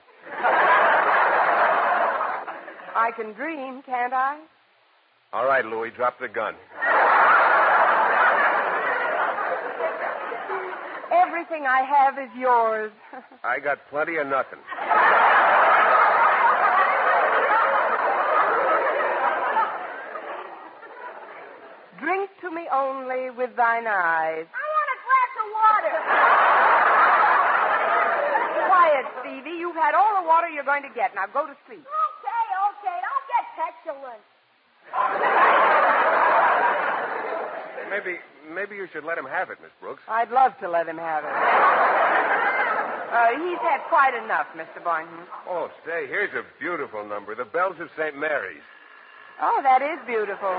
I 2.95 3.11
can 3.15 3.33
dream, 3.33 3.81
can't 3.85 4.13
I? 4.13 4.39
All 5.33 5.45
right, 5.45 5.65
Louis, 5.65 5.91
drop 5.91 6.19
the 6.19 6.27
gun. 6.29 6.55
Everything 11.43 11.67
I 11.67 11.83
have 11.83 12.15
is 12.17 12.31
yours. 12.39 12.89
I 13.43 13.59
got 13.59 13.77
plenty 13.89 14.15
of 14.15 14.27
nothing. 14.27 14.59
Drink 21.99 22.29
to 22.39 22.49
me 22.49 22.63
only 22.71 23.29
with 23.35 23.57
thine 23.57 23.83
eyes. 23.87 24.47
I 24.47 24.63
want 24.71 24.87
a 24.87 24.97
glass 25.03 25.35
of 25.35 25.51
water. 25.51 25.91
Quiet, 28.71 29.03
Stevie. 29.19 29.59
You've 29.59 29.75
had 29.75 29.95
all 29.99 30.23
the 30.23 30.25
water 30.25 30.47
you're 30.47 30.63
going 30.63 30.83
to 30.83 30.93
get. 30.95 31.13
Now 31.13 31.25
go 31.27 31.45
to 31.45 31.57
sleep. 31.67 31.83
Okay, 31.83 32.43
okay. 32.71 33.01
Don't 33.03 33.27
get 33.27 33.43
petulant. 33.83 34.23
Maybe, 37.91 38.15
maybe 38.51 38.75
you 38.75 38.87
should 38.91 39.03
let 39.03 39.17
him 39.17 39.25
have 39.25 39.49
it, 39.49 39.57
Miss 39.61 39.71
Brooks. 39.79 40.01
I'd 40.07 40.31
love 40.31 40.57
to 40.59 40.69
let 40.69 40.87
him 40.87 40.97
have 40.97 41.23
it. 41.23 41.31
Uh, 43.13 43.37
he's 43.45 43.61
had 43.61 43.77
quite 43.89 44.17
enough, 44.17 44.47
Mr. 44.57 44.83
Boynton. 44.83 45.29
Oh, 45.47 45.69
say, 45.85 46.07
here's 46.07 46.33
a 46.33 46.41
beautiful 46.59 47.05
number. 47.05 47.35
The 47.35 47.45
Bells 47.45 47.77
of 47.79 47.89
St. 47.95 48.17
Mary's. 48.17 48.65
Oh, 49.41 49.61
that 49.61 49.81
is 49.81 49.99
beautiful. 50.05 50.49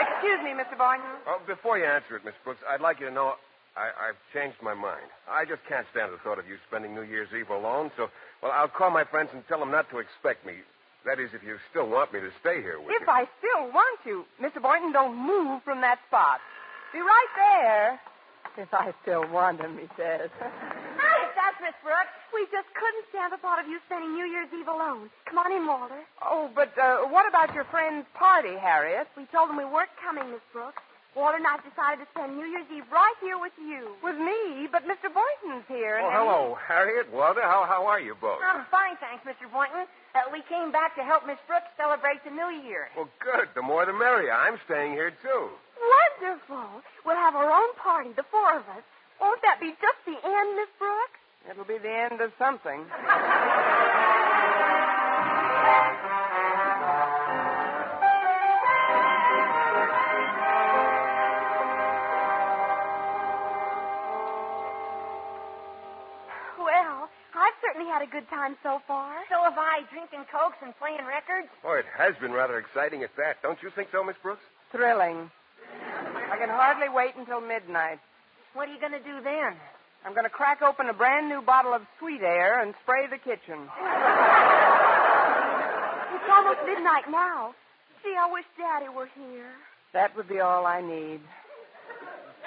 Excuse 0.00 0.40
me, 0.40 0.56
Mr. 0.56 0.76
Boynton. 0.76 1.12
Oh, 1.28 1.40
before 1.46 1.78
you 1.78 1.84
answer 1.84 2.16
it, 2.16 2.24
Miss 2.24 2.34
Brooks, 2.42 2.60
I'd 2.68 2.80
like 2.80 3.00
you 3.00 3.06
to 3.06 3.12
know 3.12 3.34
I, 3.76 3.92
I've 4.08 4.20
changed 4.32 4.56
my 4.62 4.74
mind. 4.74 5.08
I 5.28 5.44
just 5.44 5.60
can't 5.68 5.86
stand 5.92 6.12
the 6.12 6.18
thought 6.18 6.38
of 6.38 6.48
you 6.48 6.56
spending 6.68 6.94
New 6.94 7.02
Year's 7.04 7.28
Eve 7.36 7.50
alone, 7.50 7.90
so, 7.96 8.08
well, 8.42 8.52
I'll 8.52 8.68
call 8.68 8.90
my 8.90 9.04
friends 9.04 9.30
and 9.32 9.46
tell 9.46 9.60
them 9.60 9.70
not 9.70 9.90
to 9.90 9.98
expect 9.98 10.44
me. 10.46 10.54
That 11.06 11.18
is, 11.18 11.30
if 11.32 11.42
you 11.42 11.56
still 11.70 11.88
want 11.88 12.12
me 12.12 12.20
to 12.20 12.30
stay 12.40 12.60
here 12.60 12.78
with 12.78 12.92
If 12.92 13.00
you. 13.00 13.06
If 13.06 13.08
I 13.08 13.22
still 13.40 13.72
want 13.72 13.98
you, 14.04 14.24
Mr. 14.40 14.60
Boynton, 14.60 14.92
don't 14.92 15.16
move 15.16 15.62
from 15.64 15.80
that 15.80 15.98
spot. 16.08 16.40
Be 16.92 17.00
right 17.00 17.32
there. 17.36 18.00
If 18.58 18.74
I 18.74 18.92
still 19.02 19.24
want 19.30 19.60
him, 19.60 19.78
he 19.78 19.88
says. 19.96 20.28
Hi, 20.40 21.18
that's 21.38 21.56
Miss 21.62 21.76
Brooks. 21.80 22.12
We 22.34 22.44
just 22.52 22.68
couldn't 22.76 23.06
stand 23.08 23.32
the 23.32 23.38
thought 23.40 23.62
of 23.62 23.66
you 23.70 23.78
spending 23.86 24.12
New 24.12 24.26
Year's 24.26 24.50
Eve 24.52 24.68
alone. 24.68 25.08
Come 25.24 25.38
on 25.38 25.50
in, 25.54 25.64
Walter. 25.66 26.02
oh, 26.20 26.50
but 26.54 26.76
uh, 26.76 27.08
what 27.08 27.24
about 27.26 27.54
your 27.54 27.64
friend's 27.70 28.06
party, 28.12 28.52
Harriet? 28.60 29.08
We 29.16 29.24
told 29.32 29.48
them 29.48 29.56
we 29.56 29.64
weren't 29.64 29.94
coming, 30.02 30.28
Miss 30.30 30.44
Brooks. 30.52 30.82
Walter 31.16 31.38
and 31.42 31.46
I 31.46 31.58
decided 31.58 32.06
to 32.06 32.08
spend 32.14 32.38
New 32.38 32.46
Year's 32.46 32.70
Eve 32.70 32.86
right 32.92 33.18
here 33.18 33.34
with 33.38 33.54
you. 33.58 33.98
With 34.02 34.14
me, 34.18 34.70
but 34.70 34.86
Mr. 34.86 35.10
Boynton's 35.10 35.66
here. 35.66 35.98
Oh, 35.98 36.06
and- 36.06 36.14
hello, 36.14 36.58
Harriet, 36.60 37.10
Walter. 37.10 37.42
How, 37.42 37.64
how 37.66 37.86
are 37.86 37.98
you 37.98 38.14
both? 38.20 38.38
I'm 38.44 38.62
fine, 38.70 38.94
thanks, 39.02 39.26
Mr. 39.26 39.50
Boynton. 39.50 39.86
Uh, 40.14 40.26
we 40.32 40.42
came 40.48 40.72
back 40.72 40.94
to 40.96 41.02
help 41.04 41.26
Miss 41.26 41.38
Brooks 41.46 41.70
celebrate 41.76 42.22
the 42.24 42.30
New 42.30 42.50
Year. 42.66 42.88
Well, 42.96 43.08
good. 43.22 43.48
The 43.54 43.62
more 43.62 43.86
the 43.86 43.92
merrier. 43.92 44.32
I'm 44.34 44.58
staying 44.66 44.92
here, 44.92 45.12
too. 45.22 45.48
Wonderful. 45.78 46.82
We'll 47.06 47.16
have 47.16 47.34
our 47.36 47.50
own 47.50 47.74
party, 47.76 48.10
the 48.16 48.24
four 48.30 48.56
of 48.58 48.66
us. 48.74 48.82
Won't 49.20 49.40
that 49.42 49.60
be 49.60 49.70
just 49.80 50.00
the 50.06 50.18
end, 50.18 50.56
Miss 50.56 50.68
Brooks? 50.78 51.20
It'll 51.48 51.64
be 51.64 51.78
the 51.78 51.90
end 51.90 52.20
of 52.20 52.32
something. 52.38 52.84
had 68.00 68.08
a 68.08 68.10
good 68.10 68.28
time 68.30 68.56
so 68.62 68.80
far. 68.88 69.12
So 69.28 69.36
have 69.44 69.58
I, 69.58 69.84
drinking 69.92 70.24
cokes 70.32 70.56
and 70.64 70.72
playing 70.78 71.04
records. 71.04 71.48
Boy, 71.62 71.80
it 71.80 71.86
has 71.96 72.14
been 72.20 72.32
rather 72.32 72.58
exciting 72.58 73.02
at 73.02 73.14
that. 73.16 73.42
Don't 73.42 73.60
you 73.62 73.70
think 73.74 73.88
so, 73.92 74.02
Miss 74.02 74.16
Brooks? 74.22 74.42
Thrilling. 74.72 75.30
I 76.32 76.36
can 76.38 76.48
hardly 76.48 76.88
wait 76.88 77.12
until 77.16 77.40
midnight. 77.40 77.98
What 78.54 78.68
are 78.68 78.72
you 78.72 78.80
going 78.80 78.92
to 78.96 79.04
do 79.04 79.20
then? 79.22 79.54
I'm 80.04 80.14
going 80.14 80.24
to 80.24 80.32
crack 80.32 80.62
open 80.62 80.88
a 80.88 80.94
brand 80.94 81.28
new 81.28 81.42
bottle 81.42 81.74
of 81.74 81.82
sweet 81.98 82.22
air 82.22 82.62
and 82.62 82.74
spray 82.82 83.06
the 83.06 83.18
kitchen. 83.18 83.68
It's 86.16 86.30
almost 86.32 86.60
midnight 86.64 87.04
now. 87.10 87.52
Gee, 88.02 88.16
I 88.16 88.32
wish 88.32 88.46
Daddy 88.56 88.88
were 88.88 89.10
here. 89.14 89.52
That 89.92 90.16
would 90.16 90.28
be 90.28 90.40
all 90.40 90.64
I 90.64 90.80
need. 90.80 91.20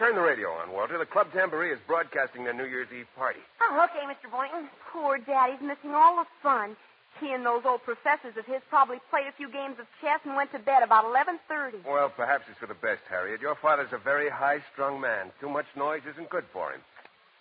Turn 0.03 0.19
the 0.19 0.27
radio 0.35 0.51
on, 0.59 0.75
Walter. 0.75 0.99
The 0.99 1.07
Club 1.07 1.31
Jamboree 1.31 1.71
is 1.71 1.79
broadcasting 1.87 2.43
their 2.43 2.51
New 2.51 2.67
Year's 2.67 2.91
Eve 2.91 3.07
party. 3.15 3.39
Oh, 3.63 3.87
okay, 3.87 4.03
Mr. 4.03 4.27
Boynton. 4.27 4.67
Poor 4.91 5.15
Daddy's 5.15 5.63
missing 5.63 5.95
all 5.95 6.19
the 6.19 6.27
fun. 6.43 6.75
He 7.23 7.31
and 7.31 7.39
those 7.47 7.63
old 7.63 7.87
professors 7.87 8.35
of 8.35 8.43
his 8.43 8.59
probably 8.67 8.99
played 9.07 9.31
a 9.31 9.35
few 9.39 9.47
games 9.47 9.79
of 9.79 9.87
chess 10.03 10.19
and 10.27 10.35
went 10.35 10.51
to 10.51 10.59
bed 10.59 10.83
about 10.83 11.07
11.30. 11.07 11.87
Well, 11.87 12.11
perhaps 12.11 12.43
it's 12.51 12.59
for 12.59 12.67
the 12.67 12.75
best, 12.75 12.99
Harriet. 13.07 13.39
Your 13.39 13.55
father's 13.55 13.95
a 13.95 14.01
very 14.03 14.27
high-strung 14.27 14.99
man. 14.99 15.31
Too 15.39 15.47
much 15.47 15.71
noise 15.79 16.03
isn't 16.03 16.27
good 16.27 16.43
for 16.51 16.75
him. 16.75 16.83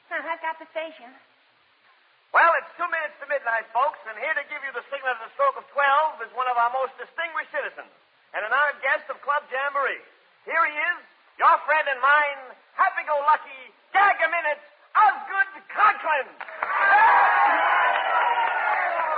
Huh, 0.07 0.23
I've 0.23 0.39
got 0.39 0.63
the 0.63 0.71
station. 0.71 1.11
Well, 2.31 2.55
it's 2.63 2.71
two 2.79 2.87
minutes 2.87 3.19
to 3.19 3.27
midnight, 3.27 3.67
folks, 3.75 3.99
and 4.07 4.15
here 4.23 4.39
to 4.39 4.45
give 4.47 4.63
you 4.63 4.71
the 4.71 4.87
signal 4.87 5.11
at 5.11 5.19
the 5.19 5.35
stroke 5.35 5.59
of 5.59 5.67
12 5.75 6.31
is 6.31 6.31
one 6.39 6.47
of 6.47 6.55
our 6.55 6.71
most 6.71 6.95
distinguished 6.95 7.51
citizens 7.51 7.91
and 8.39 8.47
an 8.47 8.55
honored 8.55 8.79
guest 8.87 9.11
of 9.11 9.19
Club 9.27 9.43
Jamboree. 9.51 9.99
Here 10.47 10.63
he 10.63 10.79
is, 10.79 11.03
your 11.43 11.59
friend 11.67 11.83
and 11.91 11.99
mine, 11.99 12.55
happy-go-lucky, 12.79 13.75
gag-a-minute, 13.91 14.63
Osgood 14.95 15.51
Conklin. 15.75 16.31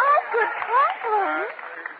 Osgood 0.01 0.53
Conklin? 0.65 1.53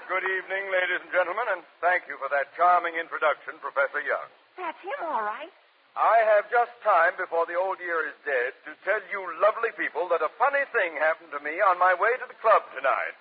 Good 0.09 0.25
evening, 0.25 0.65
ladies 0.73 1.05
and 1.05 1.13
gentlemen, 1.13 1.45
and 1.53 1.61
thank 1.85 2.09
you 2.09 2.17
for 2.17 2.33
that 2.33 2.49
charming 2.57 2.97
introduction, 2.97 3.61
Professor 3.61 4.01
Young. 4.01 4.25
That's 4.57 4.81
him, 4.81 4.97
all 5.05 5.29
right. 5.29 5.53
I 5.93 6.25
have 6.33 6.49
just 6.49 6.73
time 6.81 7.21
before 7.21 7.45
the 7.45 7.61
old 7.61 7.77
year 7.85 8.09
is 8.09 8.17
dead 8.25 8.57
to 8.65 8.73
tell 8.89 9.05
you 9.13 9.21
lovely 9.45 9.77
people 9.77 10.09
that 10.09 10.25
a 10.25 10.33
funny 10.41 10.65
thing 10.73 10.97
happened 11.05 11.37
to 11.37 11.41
me 11.45 11.61
on 11.61 11.77
my 11.77 11.93
way 11.93 12.17
to 12.17 12.25
the 12.25 12.41
club 12.41 12.65
tonight. 12.73 13.13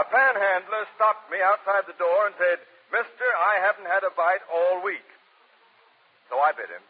A 0.00 0.04
panhandler 0.08 0.88
stopped 0.96 1.28
me 1.28 1.44
outside 1.44 1.84
the 1.84 2.00
door 2.00 2.32
and 2.32 2.34
said, 2.40 2.64
Mister, 2.88 3.28
I 3.36 3.60
haven't 3.60 3.84
had 3.84 4.00
a 4.00 4.16
bite 4.16 4.40
all 4.48 4.80
week. 4.80 5.04
So 6.30 6.40
I 6.40 6.52
bit 6.52 6.68
him. 6.68 6.84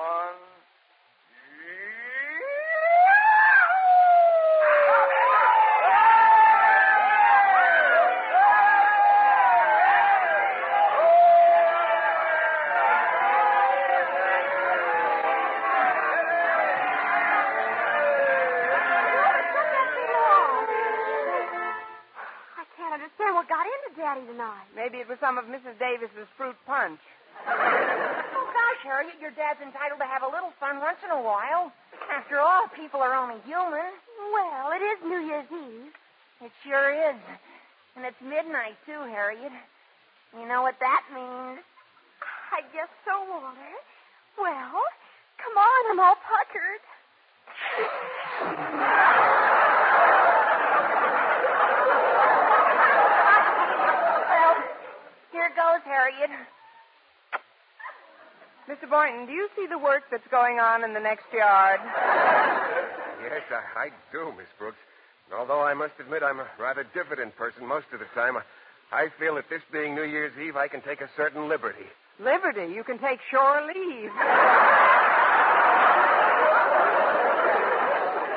Daddy 24.16 24.28
tonight. 24.28 24.68
Maybe 24.76 25.00
it 25.00 25.08
was 25.08 25.18
some 25.20 25.38
of 25.38 25.46
Mrs. 25.46 25.80
Davis's 25.80 26.28
fruit 26.38 26.56
punch. 26.68 27.00
Harriet, 28.86 29.18
your 29.18 29.34
dad's 29.34 29.58
entitled 29.66 29.98
to 29.98 30.06
have 30.06 30.22
a 30.22 30.30
little 30.30 30.54
fun 30.62 30.78
once 30.78 31.02
in 31.02 31.10
a 31.10 31.18
while. 31.18 31.74
After 32.14 32.38
all, 32.38 32.70
people 32.78 33.02
are 33.02 33.18
only 33.18 33.42
human. 33.42 33.90
Well, 34.30 34.70
it 34.78 34.86
is 34.86 35.02
New 35.02 35.26
Year's 35.26 35.50
Eve. 35.50 35.90
It 36.46 36.54
sure 36.62 36.94
is. 36.94 37.18
And 37.98 38.06
it's 38.06 38.22
midnight, 38.22 38.78
too, 38.86 39.02
Harriet. 39.10 39.52
You 40.38 40.46
know 40.48 40.62
what 40.62 40.78
that 40.80 41.02
means. 41.10 41.66
I 42.54 42.62
guess 42.78 42.94
so, 43.04 43.26
Walter. 43.26 43.74
Well, 44.38 44.86
come 45.42 45.58
on, 45.58 45.82
I'm 45.90 46.00
all 46.00 46.22
puckered. 46.22 46.86
Well, 54.30 54.56
here 55.32 55.50
goes, 55.58 55.82
Harriet. 55.86 56.30
Mr. 58.70 58.90
Boynton, 58.90 59.28
do 59.28 59.32
you 59.32 59.48
see 59.56 59.68
the 59.68 59.78
work 59.78 60.04
that's 60.10 60.28
going 60.32 60.60
on 60.60 60.84
in 60.84 60.94
the 60.94 61.00
next 61.00 61.26
yard? 61.32 61.80
Yes, 63.22 63.42
I, 63.52 63.62
I 63.78 63.90
do, 64.12 64.34
Miss 64.38 64.48
Brooks. 64.58 64.78
Although 65.36 65.62
I 65.62 65.74
must 65.74 65.94
admit 66.00 66.24
I'm 66.24 66.40
a 66.40 66.48
rather 66.60 66.84
diffident 66.94 67.36
person 67.36 67.66
most 67.66 67.86
of 67.94 68.00
the 68.00 68.06
time, 68.16 68.38
I, 68.38 68.42
I 68.92 69.10
feel 69.20 69.36
that 69.36 69.50
this 69.50 69.62
being 69.72 69.94
New 69.96 70.04
Year's 70.04 70.34
Eve, 70.40 70.56
I 70.56 70.68
can 70.68 70.82
take 70.82 71.02
a 71.02 71.10
certain 71.16 71.48
liberty. 71.48 71.86
Liberty, 72.20 72.74
you 72.74 72.84
can 72.84 72.98
take 72.98 73.20
shore 73.30 73.62
leave. 73.68 74.12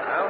Well, 0.08 0.28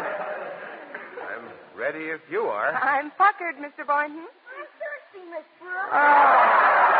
I'm 1.30 1.44
ready 1.78 2.06
if 2.10 2.20
you 2.30 2.42
are. 2.42 2.72
I'm 2.74 3.10
puckered, 3.12 3.56
Mr. 3.56 3.86
Boynton. 3.86 4.26
I'm 4.26 4.66
thirsty, 4.78 5.26
Miss 5.30 5.46
Brooks. 5.60 5.90
Oh. 5.92 6.97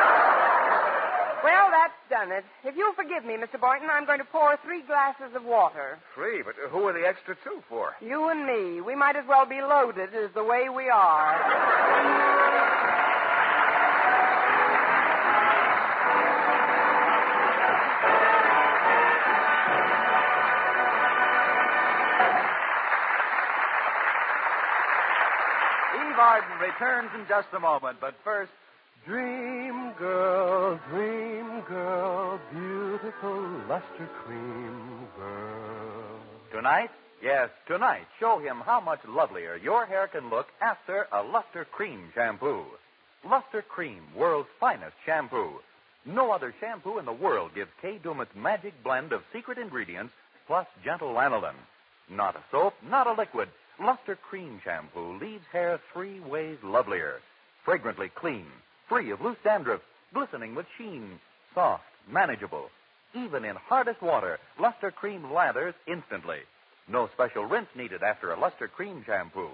Well, 1.45 1.71
that's 1.71 1.95
done 2.11 2.33
it. 2.33 2.45
If 2.65 2.77
you'll 2.77 2.95
forgive 2.95 3.25
me, 3.25 3.35
Mr. 3.35 3.61
Boynton, 3.61 3.89
I'm 3.91 4.07
going 4.07 4.19
to 4.19 4.25
pour 4.25 4.57
three 4.65 4.83
glasses 4.83 5.35
of 5.35 5.45
water. 5.45 5.99
Three? 6.15 6.43
but 6.43 6.55
who 6.71 6.87
are 6.89 6.93
the 6.93 7.07
extra 7.07 7.37
two 7.45 7.63
for? 7.69 7.95
You 8.01 8.29
and 8.31 8.47
me. 8.47 8.81
We 8.81 8.95
might 8.95 9.17
as 9.17 9.25
well 9.29 9.47
be 9.47 9.61
loaded 9.61 10.15
as 10.15 10.31
the 10.35 10.45
way 10.45 10.69
we 10.69 10.89
are. 10.89 12.49
Eve 25.95 26.19
Arden 26.19 26.59
returns 26.61 27.11
in 27.15 27.27
just 27.29 27.49
a 27.55 27.61
moment, 27.61 27.99
but 28.01 28.15
first, 28.25 28.51
Dream 29.07 29.93
girl, 29.99 30.79
dream 30.91 31.63
girl, 31.67 32.39
beautiful 32.53 33.41
luster 33.69 34.09
cream 34.25 35.09
girl. 35.17 36.21
tonight, 36.53 36.91
yes, 37.23 37.49
tonight, 37.67 38.07
show 38.21 38.39
him 38.39 38.59
how 38.65 38.81
much 38.81 39.01
lovelier 39.09 39.57
your 39.57 39.87
hair 39.87 40.09
can 40.09 40.29
look 40.29 40.49
after 40.61 41.07
a 41.13 41.23
Lustre-Creme 41.23 42.11
shampoo. 42.15 42.65
Lustre-Creme, 43.25 44.03
world's 44.15 44.49
finest 44.61 44.95
shampoo. 45.07 45.61
No 46.05 46.31
other 46.31 46.55
shampoo 46.61 46.99
in 46.99 47.07
the 47.07 47.13
world 47.13 47.55
gives 47.55 47.71
Kay 47.81 47.99
Daumit's 47.99 48.35
magic 48.35 48.75
blend 48.85 49.13
of 49.13 49.23
secret 49.33 49.59
ingredients 49.59 50.13
plus 50.47 50.67
gentle 50.85 51.15
lanolin. 51.15 51.57
Not 52.11 52.37
a 52.37 52.43
soap, 52.51 52.75
not 52.89 53.07
a 53.07 53.13
liquid. 53.13 53.49
Lustre-Creme 53.81 54.61
shampoo 54.65 55.19
leaves 55.19 55.45
hair 55.53 55.81
three 55.93 56.21
ways 56.21 56.59
lovelier. 56.63 57.21
Fragrantly 57.65 58.11
clean, 58.15 58.47
free 58.89 59.11
of 59.11 59.21
loose 59.21 59.37
dandruff, 59.45 59.81
glistening 60.13 60.55
with 60.55 60.67
sheen, 60.77 61.19
soft, 61.55 61.85
manageable. 62.11 62.71
Even 63.15 63.45
in 63.45 63.57
hardest 63.57 64.03
water, 64.03 64.39
Lustre-Creme 64.61 65.33
lathers 65.33 65.75
instantly. 65.87 66.39
No 66.89 67.09
special 67.15 67.45
rinse 67.45 67.69
needed 67.75 68.03
after 68.03 68.33
a 68.33 68.39
Lustre-Creme 68.41 69.05
shampoo. 69.07 69.51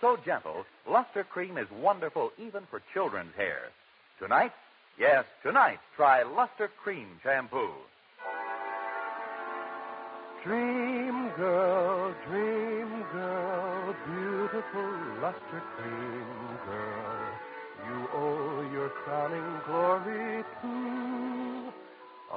So 0.00 0.16
gentle, 0.24 0.64
Lustre-Creme 0.88 1.58
is 1.58 1.68
wonderful 1.80 2.30
even 2.38 2.62
for 2.70 2.82
children's 2.92 3.34
hair. 3.36 3.70
Tonight, 4.18 4.52
yes, 4.98 5.24
tonight, 5.42 5.78
try 5.96 6.22
Luster 6.22 6.70
Cream 6.82 7.08
shampoo. 7.22 7.72
Dream 10.44 11.30
girl, 11.38 12.14
dream 12.28 13.04
girl, 13.12 13.94
beautiful 14.04 15.22
luster 15.22 15.62
cream 15.78 16.58
girl. 16.66 17.53
You 17.82 18.08
owe 18.14 18.70
your 18.72 18.88
crowning 18.88 19.60
glory 19.66 20.44
to 20.62 21.72
a 22.32 22.36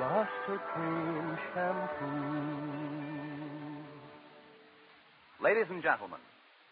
luster 0.00 0.58
cream 0.72 1.38
shampoo. 1.54 2.72
Ladies 5.42 5.66
and 5.70 5.82
gentlemen, 5.82 6.20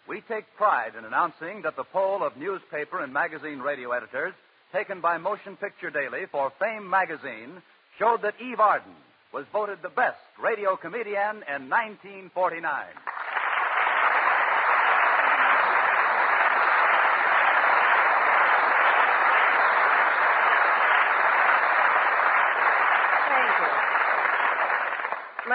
we 0.09 0.23
take 0.23 0.45
pride 0.57 0.93
in 0.99 1.05
announcing 1.05 1.63
that 1.63 1.77
the 1.77 1.85
poll 1.85 2.23
of 2.23 2.37
newspaper 2.37 3.03
and 3.03 3.13
magazine 3.13 3.59
radio 3.61 3.93
editors, 3.93 4.35
taken 4.73 5.01
by 5.01 5.19
Motion 5.19 5.57
Picture 5.57 5.91
Daily 5.91 6.27
for 6.31 6.53
Fame 6.59 6.89
magazine, 6.89 7.63
showed 7.99 8.23
that 8.23 8.41
Eve 8.41 8.61
Arden 8.61 8.95
was 9.33 9.45
voted 9.53 9.79
the 9.83 9.89
best 9.89 10.19
radio 10.43 10.77
comedian 10.77 11.45
in 11.47 11.69
1949. 11.69 12.63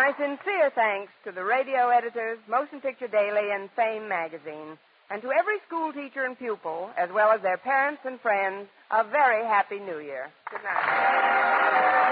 My 0.06 0.14
sincere 0.22 0.70
thanks 0.76 1.12
to 1.26 1.32
the 1.32 1.44
radio 1.44 1.90
editors, 1.90 2.38
Motion 2.48 2.80
Picture 2.80 3.08
Daily, 3.08 3.50
and 3.50 3.72
Fame 3.76 4.08
magazine, 4.08 4.78
and 5.10 5.20
to 5.24 5.32
every 5.34 5.58
school 5.66 5.92
teacher 5.94 6.26
and 6.26 6.38
pupil, 6.38 6.92
as 6.96 7.10
well 7.12 7.32
as 7.32 7.42
their 7.42 7.58
parents 7.58 8.02
and 8.06 8.22
friends, 8.22 8.68
a 8.92 9.04
very 9.04 9.44
happy 9.44 9.80
New 9.80 9.98
Year. 9.98 10.30
Good 10.52 10.62
night. 10.62 12.06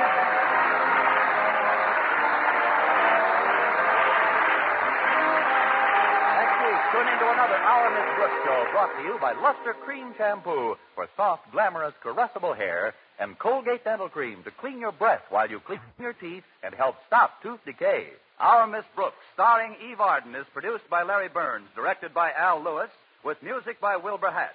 Tune 6.94 7.08
into 7.10 7.26
another 7.26 7.58
Our 7.58 7.90
Miss 7.90 8.10
Brooks 8.18 8.38
show 8.46 8.66
brought 8.72 8.94
to 8.98 9.04
you 9.04 9.18
by 9.22 9.34
Luster 9.34 9.74
Cream 9.86 10.14
Shampoo 10.18 10.76
for 10.94 11.08
soft, 11.16 11.52
glamorous, 11.52 11.94
caressable 12.04 12.56
hair 12.56 12.94
and 13.20 13.38
Colgate 13.40 13.84
Dental 13.84 14.10
Cream 14.10 14.44
to 14.44 14.52
clean 14.52 14.80
your 14.80 14.92
breath 14.92 15.24
while 15.30 15.50
you 15.50 15.60
clean 15.60 15.80
your 16.00 16.14
teeth 16.14 16.44
and 16.64 16.74
help 16.74 16.96
stop 17.08 17.42
tooth 17.42 17.60
decay. 17.66 18.08
Our 18.40 18.68
Miss 18.68 18.86
Brooks, 18.96 19.16
starring 19.34 19.76
Eve 19.90 20.00
Arden, 20.00 20.36
is 20.36 20.46
produced 20.54 20.90
by 20.90 21.04
Larry 21.04 21.30
Berns, 21.30 21.68
directed 21.76 22.14
by 22.14 22.32
Al 22.32 22.64
Lewis, 22.64 22.90
with 23.24 23.42
music 23.42 23.80
by 23.80 23.96
Wilbur 23.96 24.32
Hatch. 24.32 24.52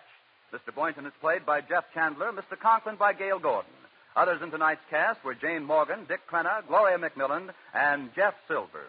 Mr. 0.52 0.74
Boynton 0.74 1.06
is 1.06 1.12
played 1.20 1.46
by 1.46 1.60
Jeff 1.60 1.84
Chandler, 1.94 2.32
Mr. 2.32 2.58
Conklin 2.58 2.96
by 2.96 3.12
Gale 3.12 3.38
Gordon. 3.38 3.70
Others 4.16 4.42
in 4.42 4.50
tonight's 4.50 4.80
cast 4.90 5.22
were 5.24 5.34
Jane 5.34 5.64
Morgan, 5.64 6.04
Dick 6.08 6.20
Crenna, 6.30 6.66
Gloria 6.66 6.98
McMillan, 6.98 7.50
and 7.74 8.10
Jeff 8.16 8.34
Silver. 8.48 8.86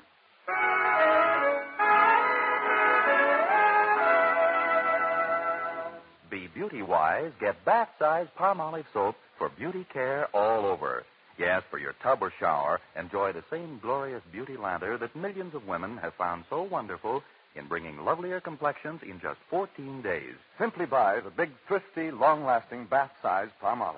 Be 6.29 6.47
beauty 6.53 6.83
wise, 6.83 7.31
get 7.39 7.65
bath 7.65 7.89
size 7.97 8.27
Palmolive 8.37 8.85
soap 8.93 9.15
for 9.39 9.49
beauty 9.49 9.85
care 9.91 10.27
all 10.35 10.65
over. 10.65 11.03
Yes, 11.39 11.63
for 11.71 11.79
your 11.79 11.93
tub 12.03 12.21
or 12.21 12.31
shower, 12.39 12.79
enjoy 12.95 13.33
the 13.33 13.43
same 13.49 13.79
glorious 13.81 14.21
beauty 14.31 14.55
lather 14.55 14.97
that 14.99 15.15
millions 15.15 15.55
of 15.55 15.65
women 15.65 15.97
have 15.97 16.13
found 16.15 16.43
so 16.49 16.61
wonderful 16.61 17.23
in 17.55 17.67
bringing 17.67 17.97
lovelier 18.05 18.39
complexions 18.39 19.01
in 19.01 19.19
just 19.19 19.39
14 19.49 20.03
days. 20.03 20.35
Simply 20.59 20.85
buy 20.85 21.19
the 21.19 21.31
big, 21.31 21.49
thrifty, 21.67 22.11
long 22.11 22.45
lasting 22.45 22.85
bath 22.85 23.11
size 23.23 23.49
Palmolive. 23.63 23.97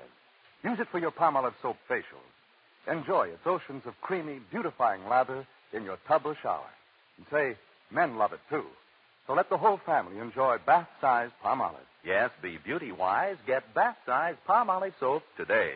Use 0.64 0.80
it 0.80 0.88
for 0.90 1.00
your 1.00 1.12
Palmolive 1.12 1.56
soap 1.62 1.78
facials. 1.90 2.32
Enjoy 2.90 3.28
its 3.28 3.46
oceans 3.46 3.84
of 3.86 4.00
creamy, 4.02 4.40
beautifying 4.52 5.06
lather 5.10 5.46
in 5.74 5.84
your 5.84 5.98
tub 6.08 6.22
or 6.26 6.38
shower. 6.42 6.70
And 7.18 7.26
say, 7.30 7.58
men 7.92 8.18
love 8.18 8.32
it 8.32 8.40
too. 8.50 8.66
So 9.28 9.34
let 9.34 9.50
the 9.50 9.58
whole 9.58 9.82
family 9.86 10.20
enjoy 10.20 10.58
bath 10.66 10.88
size 11.02 11.30
Palmolive. 11.44 11.91
Yes, 12.04 12.32
be 12.42 12.58
beauty 12.58 12.92
wise, 12.92 13.38
get 13.46 13.62
bath 13.76 13.98
size 14.08 14.36
Palmolive 14.50 14.94
soap 15.00 15.22
today. 15.38 15.74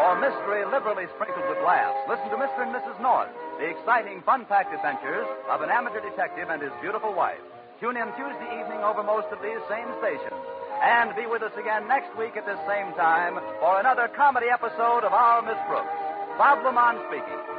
For 0.00 0.16
mystery 0.16 0.64
liberally 0.64 1.04
sprinkled 1.12 1.44
with 1.52 1.60
laughs, 1.60 2.00
listen 2.08 2.32
to 2.32 2.40
Mr. 2.40 2.64
and 2.64 2.72
Mrs. 2.72 2.96
North, 3.02 3.28
the 3.60 3.68
exciting, 3.68 4.22
fun-packed 4.24 4.72
adventures 4.72 5.28
of 5.50 5.60
an 5.60 5.68
amateur 5.68 6.00
detective 6.00 6.48
and 6.48 6.62
his 6.62 6.72
beautiful 6.80 7.12
wife. 7.12 7.42
Tune 7.78 8.00
in 8.00 8.08
Tuesday 8.16 8.48
evening 8.56 8.80
over 8.80 9.02
most 9.04 9.28
of 9.28 9.42
these 9.44 9.60
same 9.68 9.92
stations. 10.00 10.40
And 10.80 11.12
be 11.16 11.26
with 11.26 11.42
us 11.42 11.52
again 11.60 11.86
next 11.88 12.16
week 12.16 12.36
at 12.36 12.46
this 12.48 12.60
same 12.64 12.96
time 12.96 13.36
for 13.60 13.80
another 13.80 14.08
comedy 14.08 14.48
episode 14.48 15.04
of 15.04 15.12
Our 15.12 15.42
Miss 15.44 15.60
Brooks. 15.68 15.92
Bob 16.40 16.64
LeMond 16.64 17.04
speaking. 17.12 17.55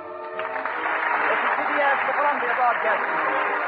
CBS, 1.78 2.08
the 2.08 2.14
Columbia 2.14 2.54
Broadcasting 2.58 3.18
System. 3.22 3.67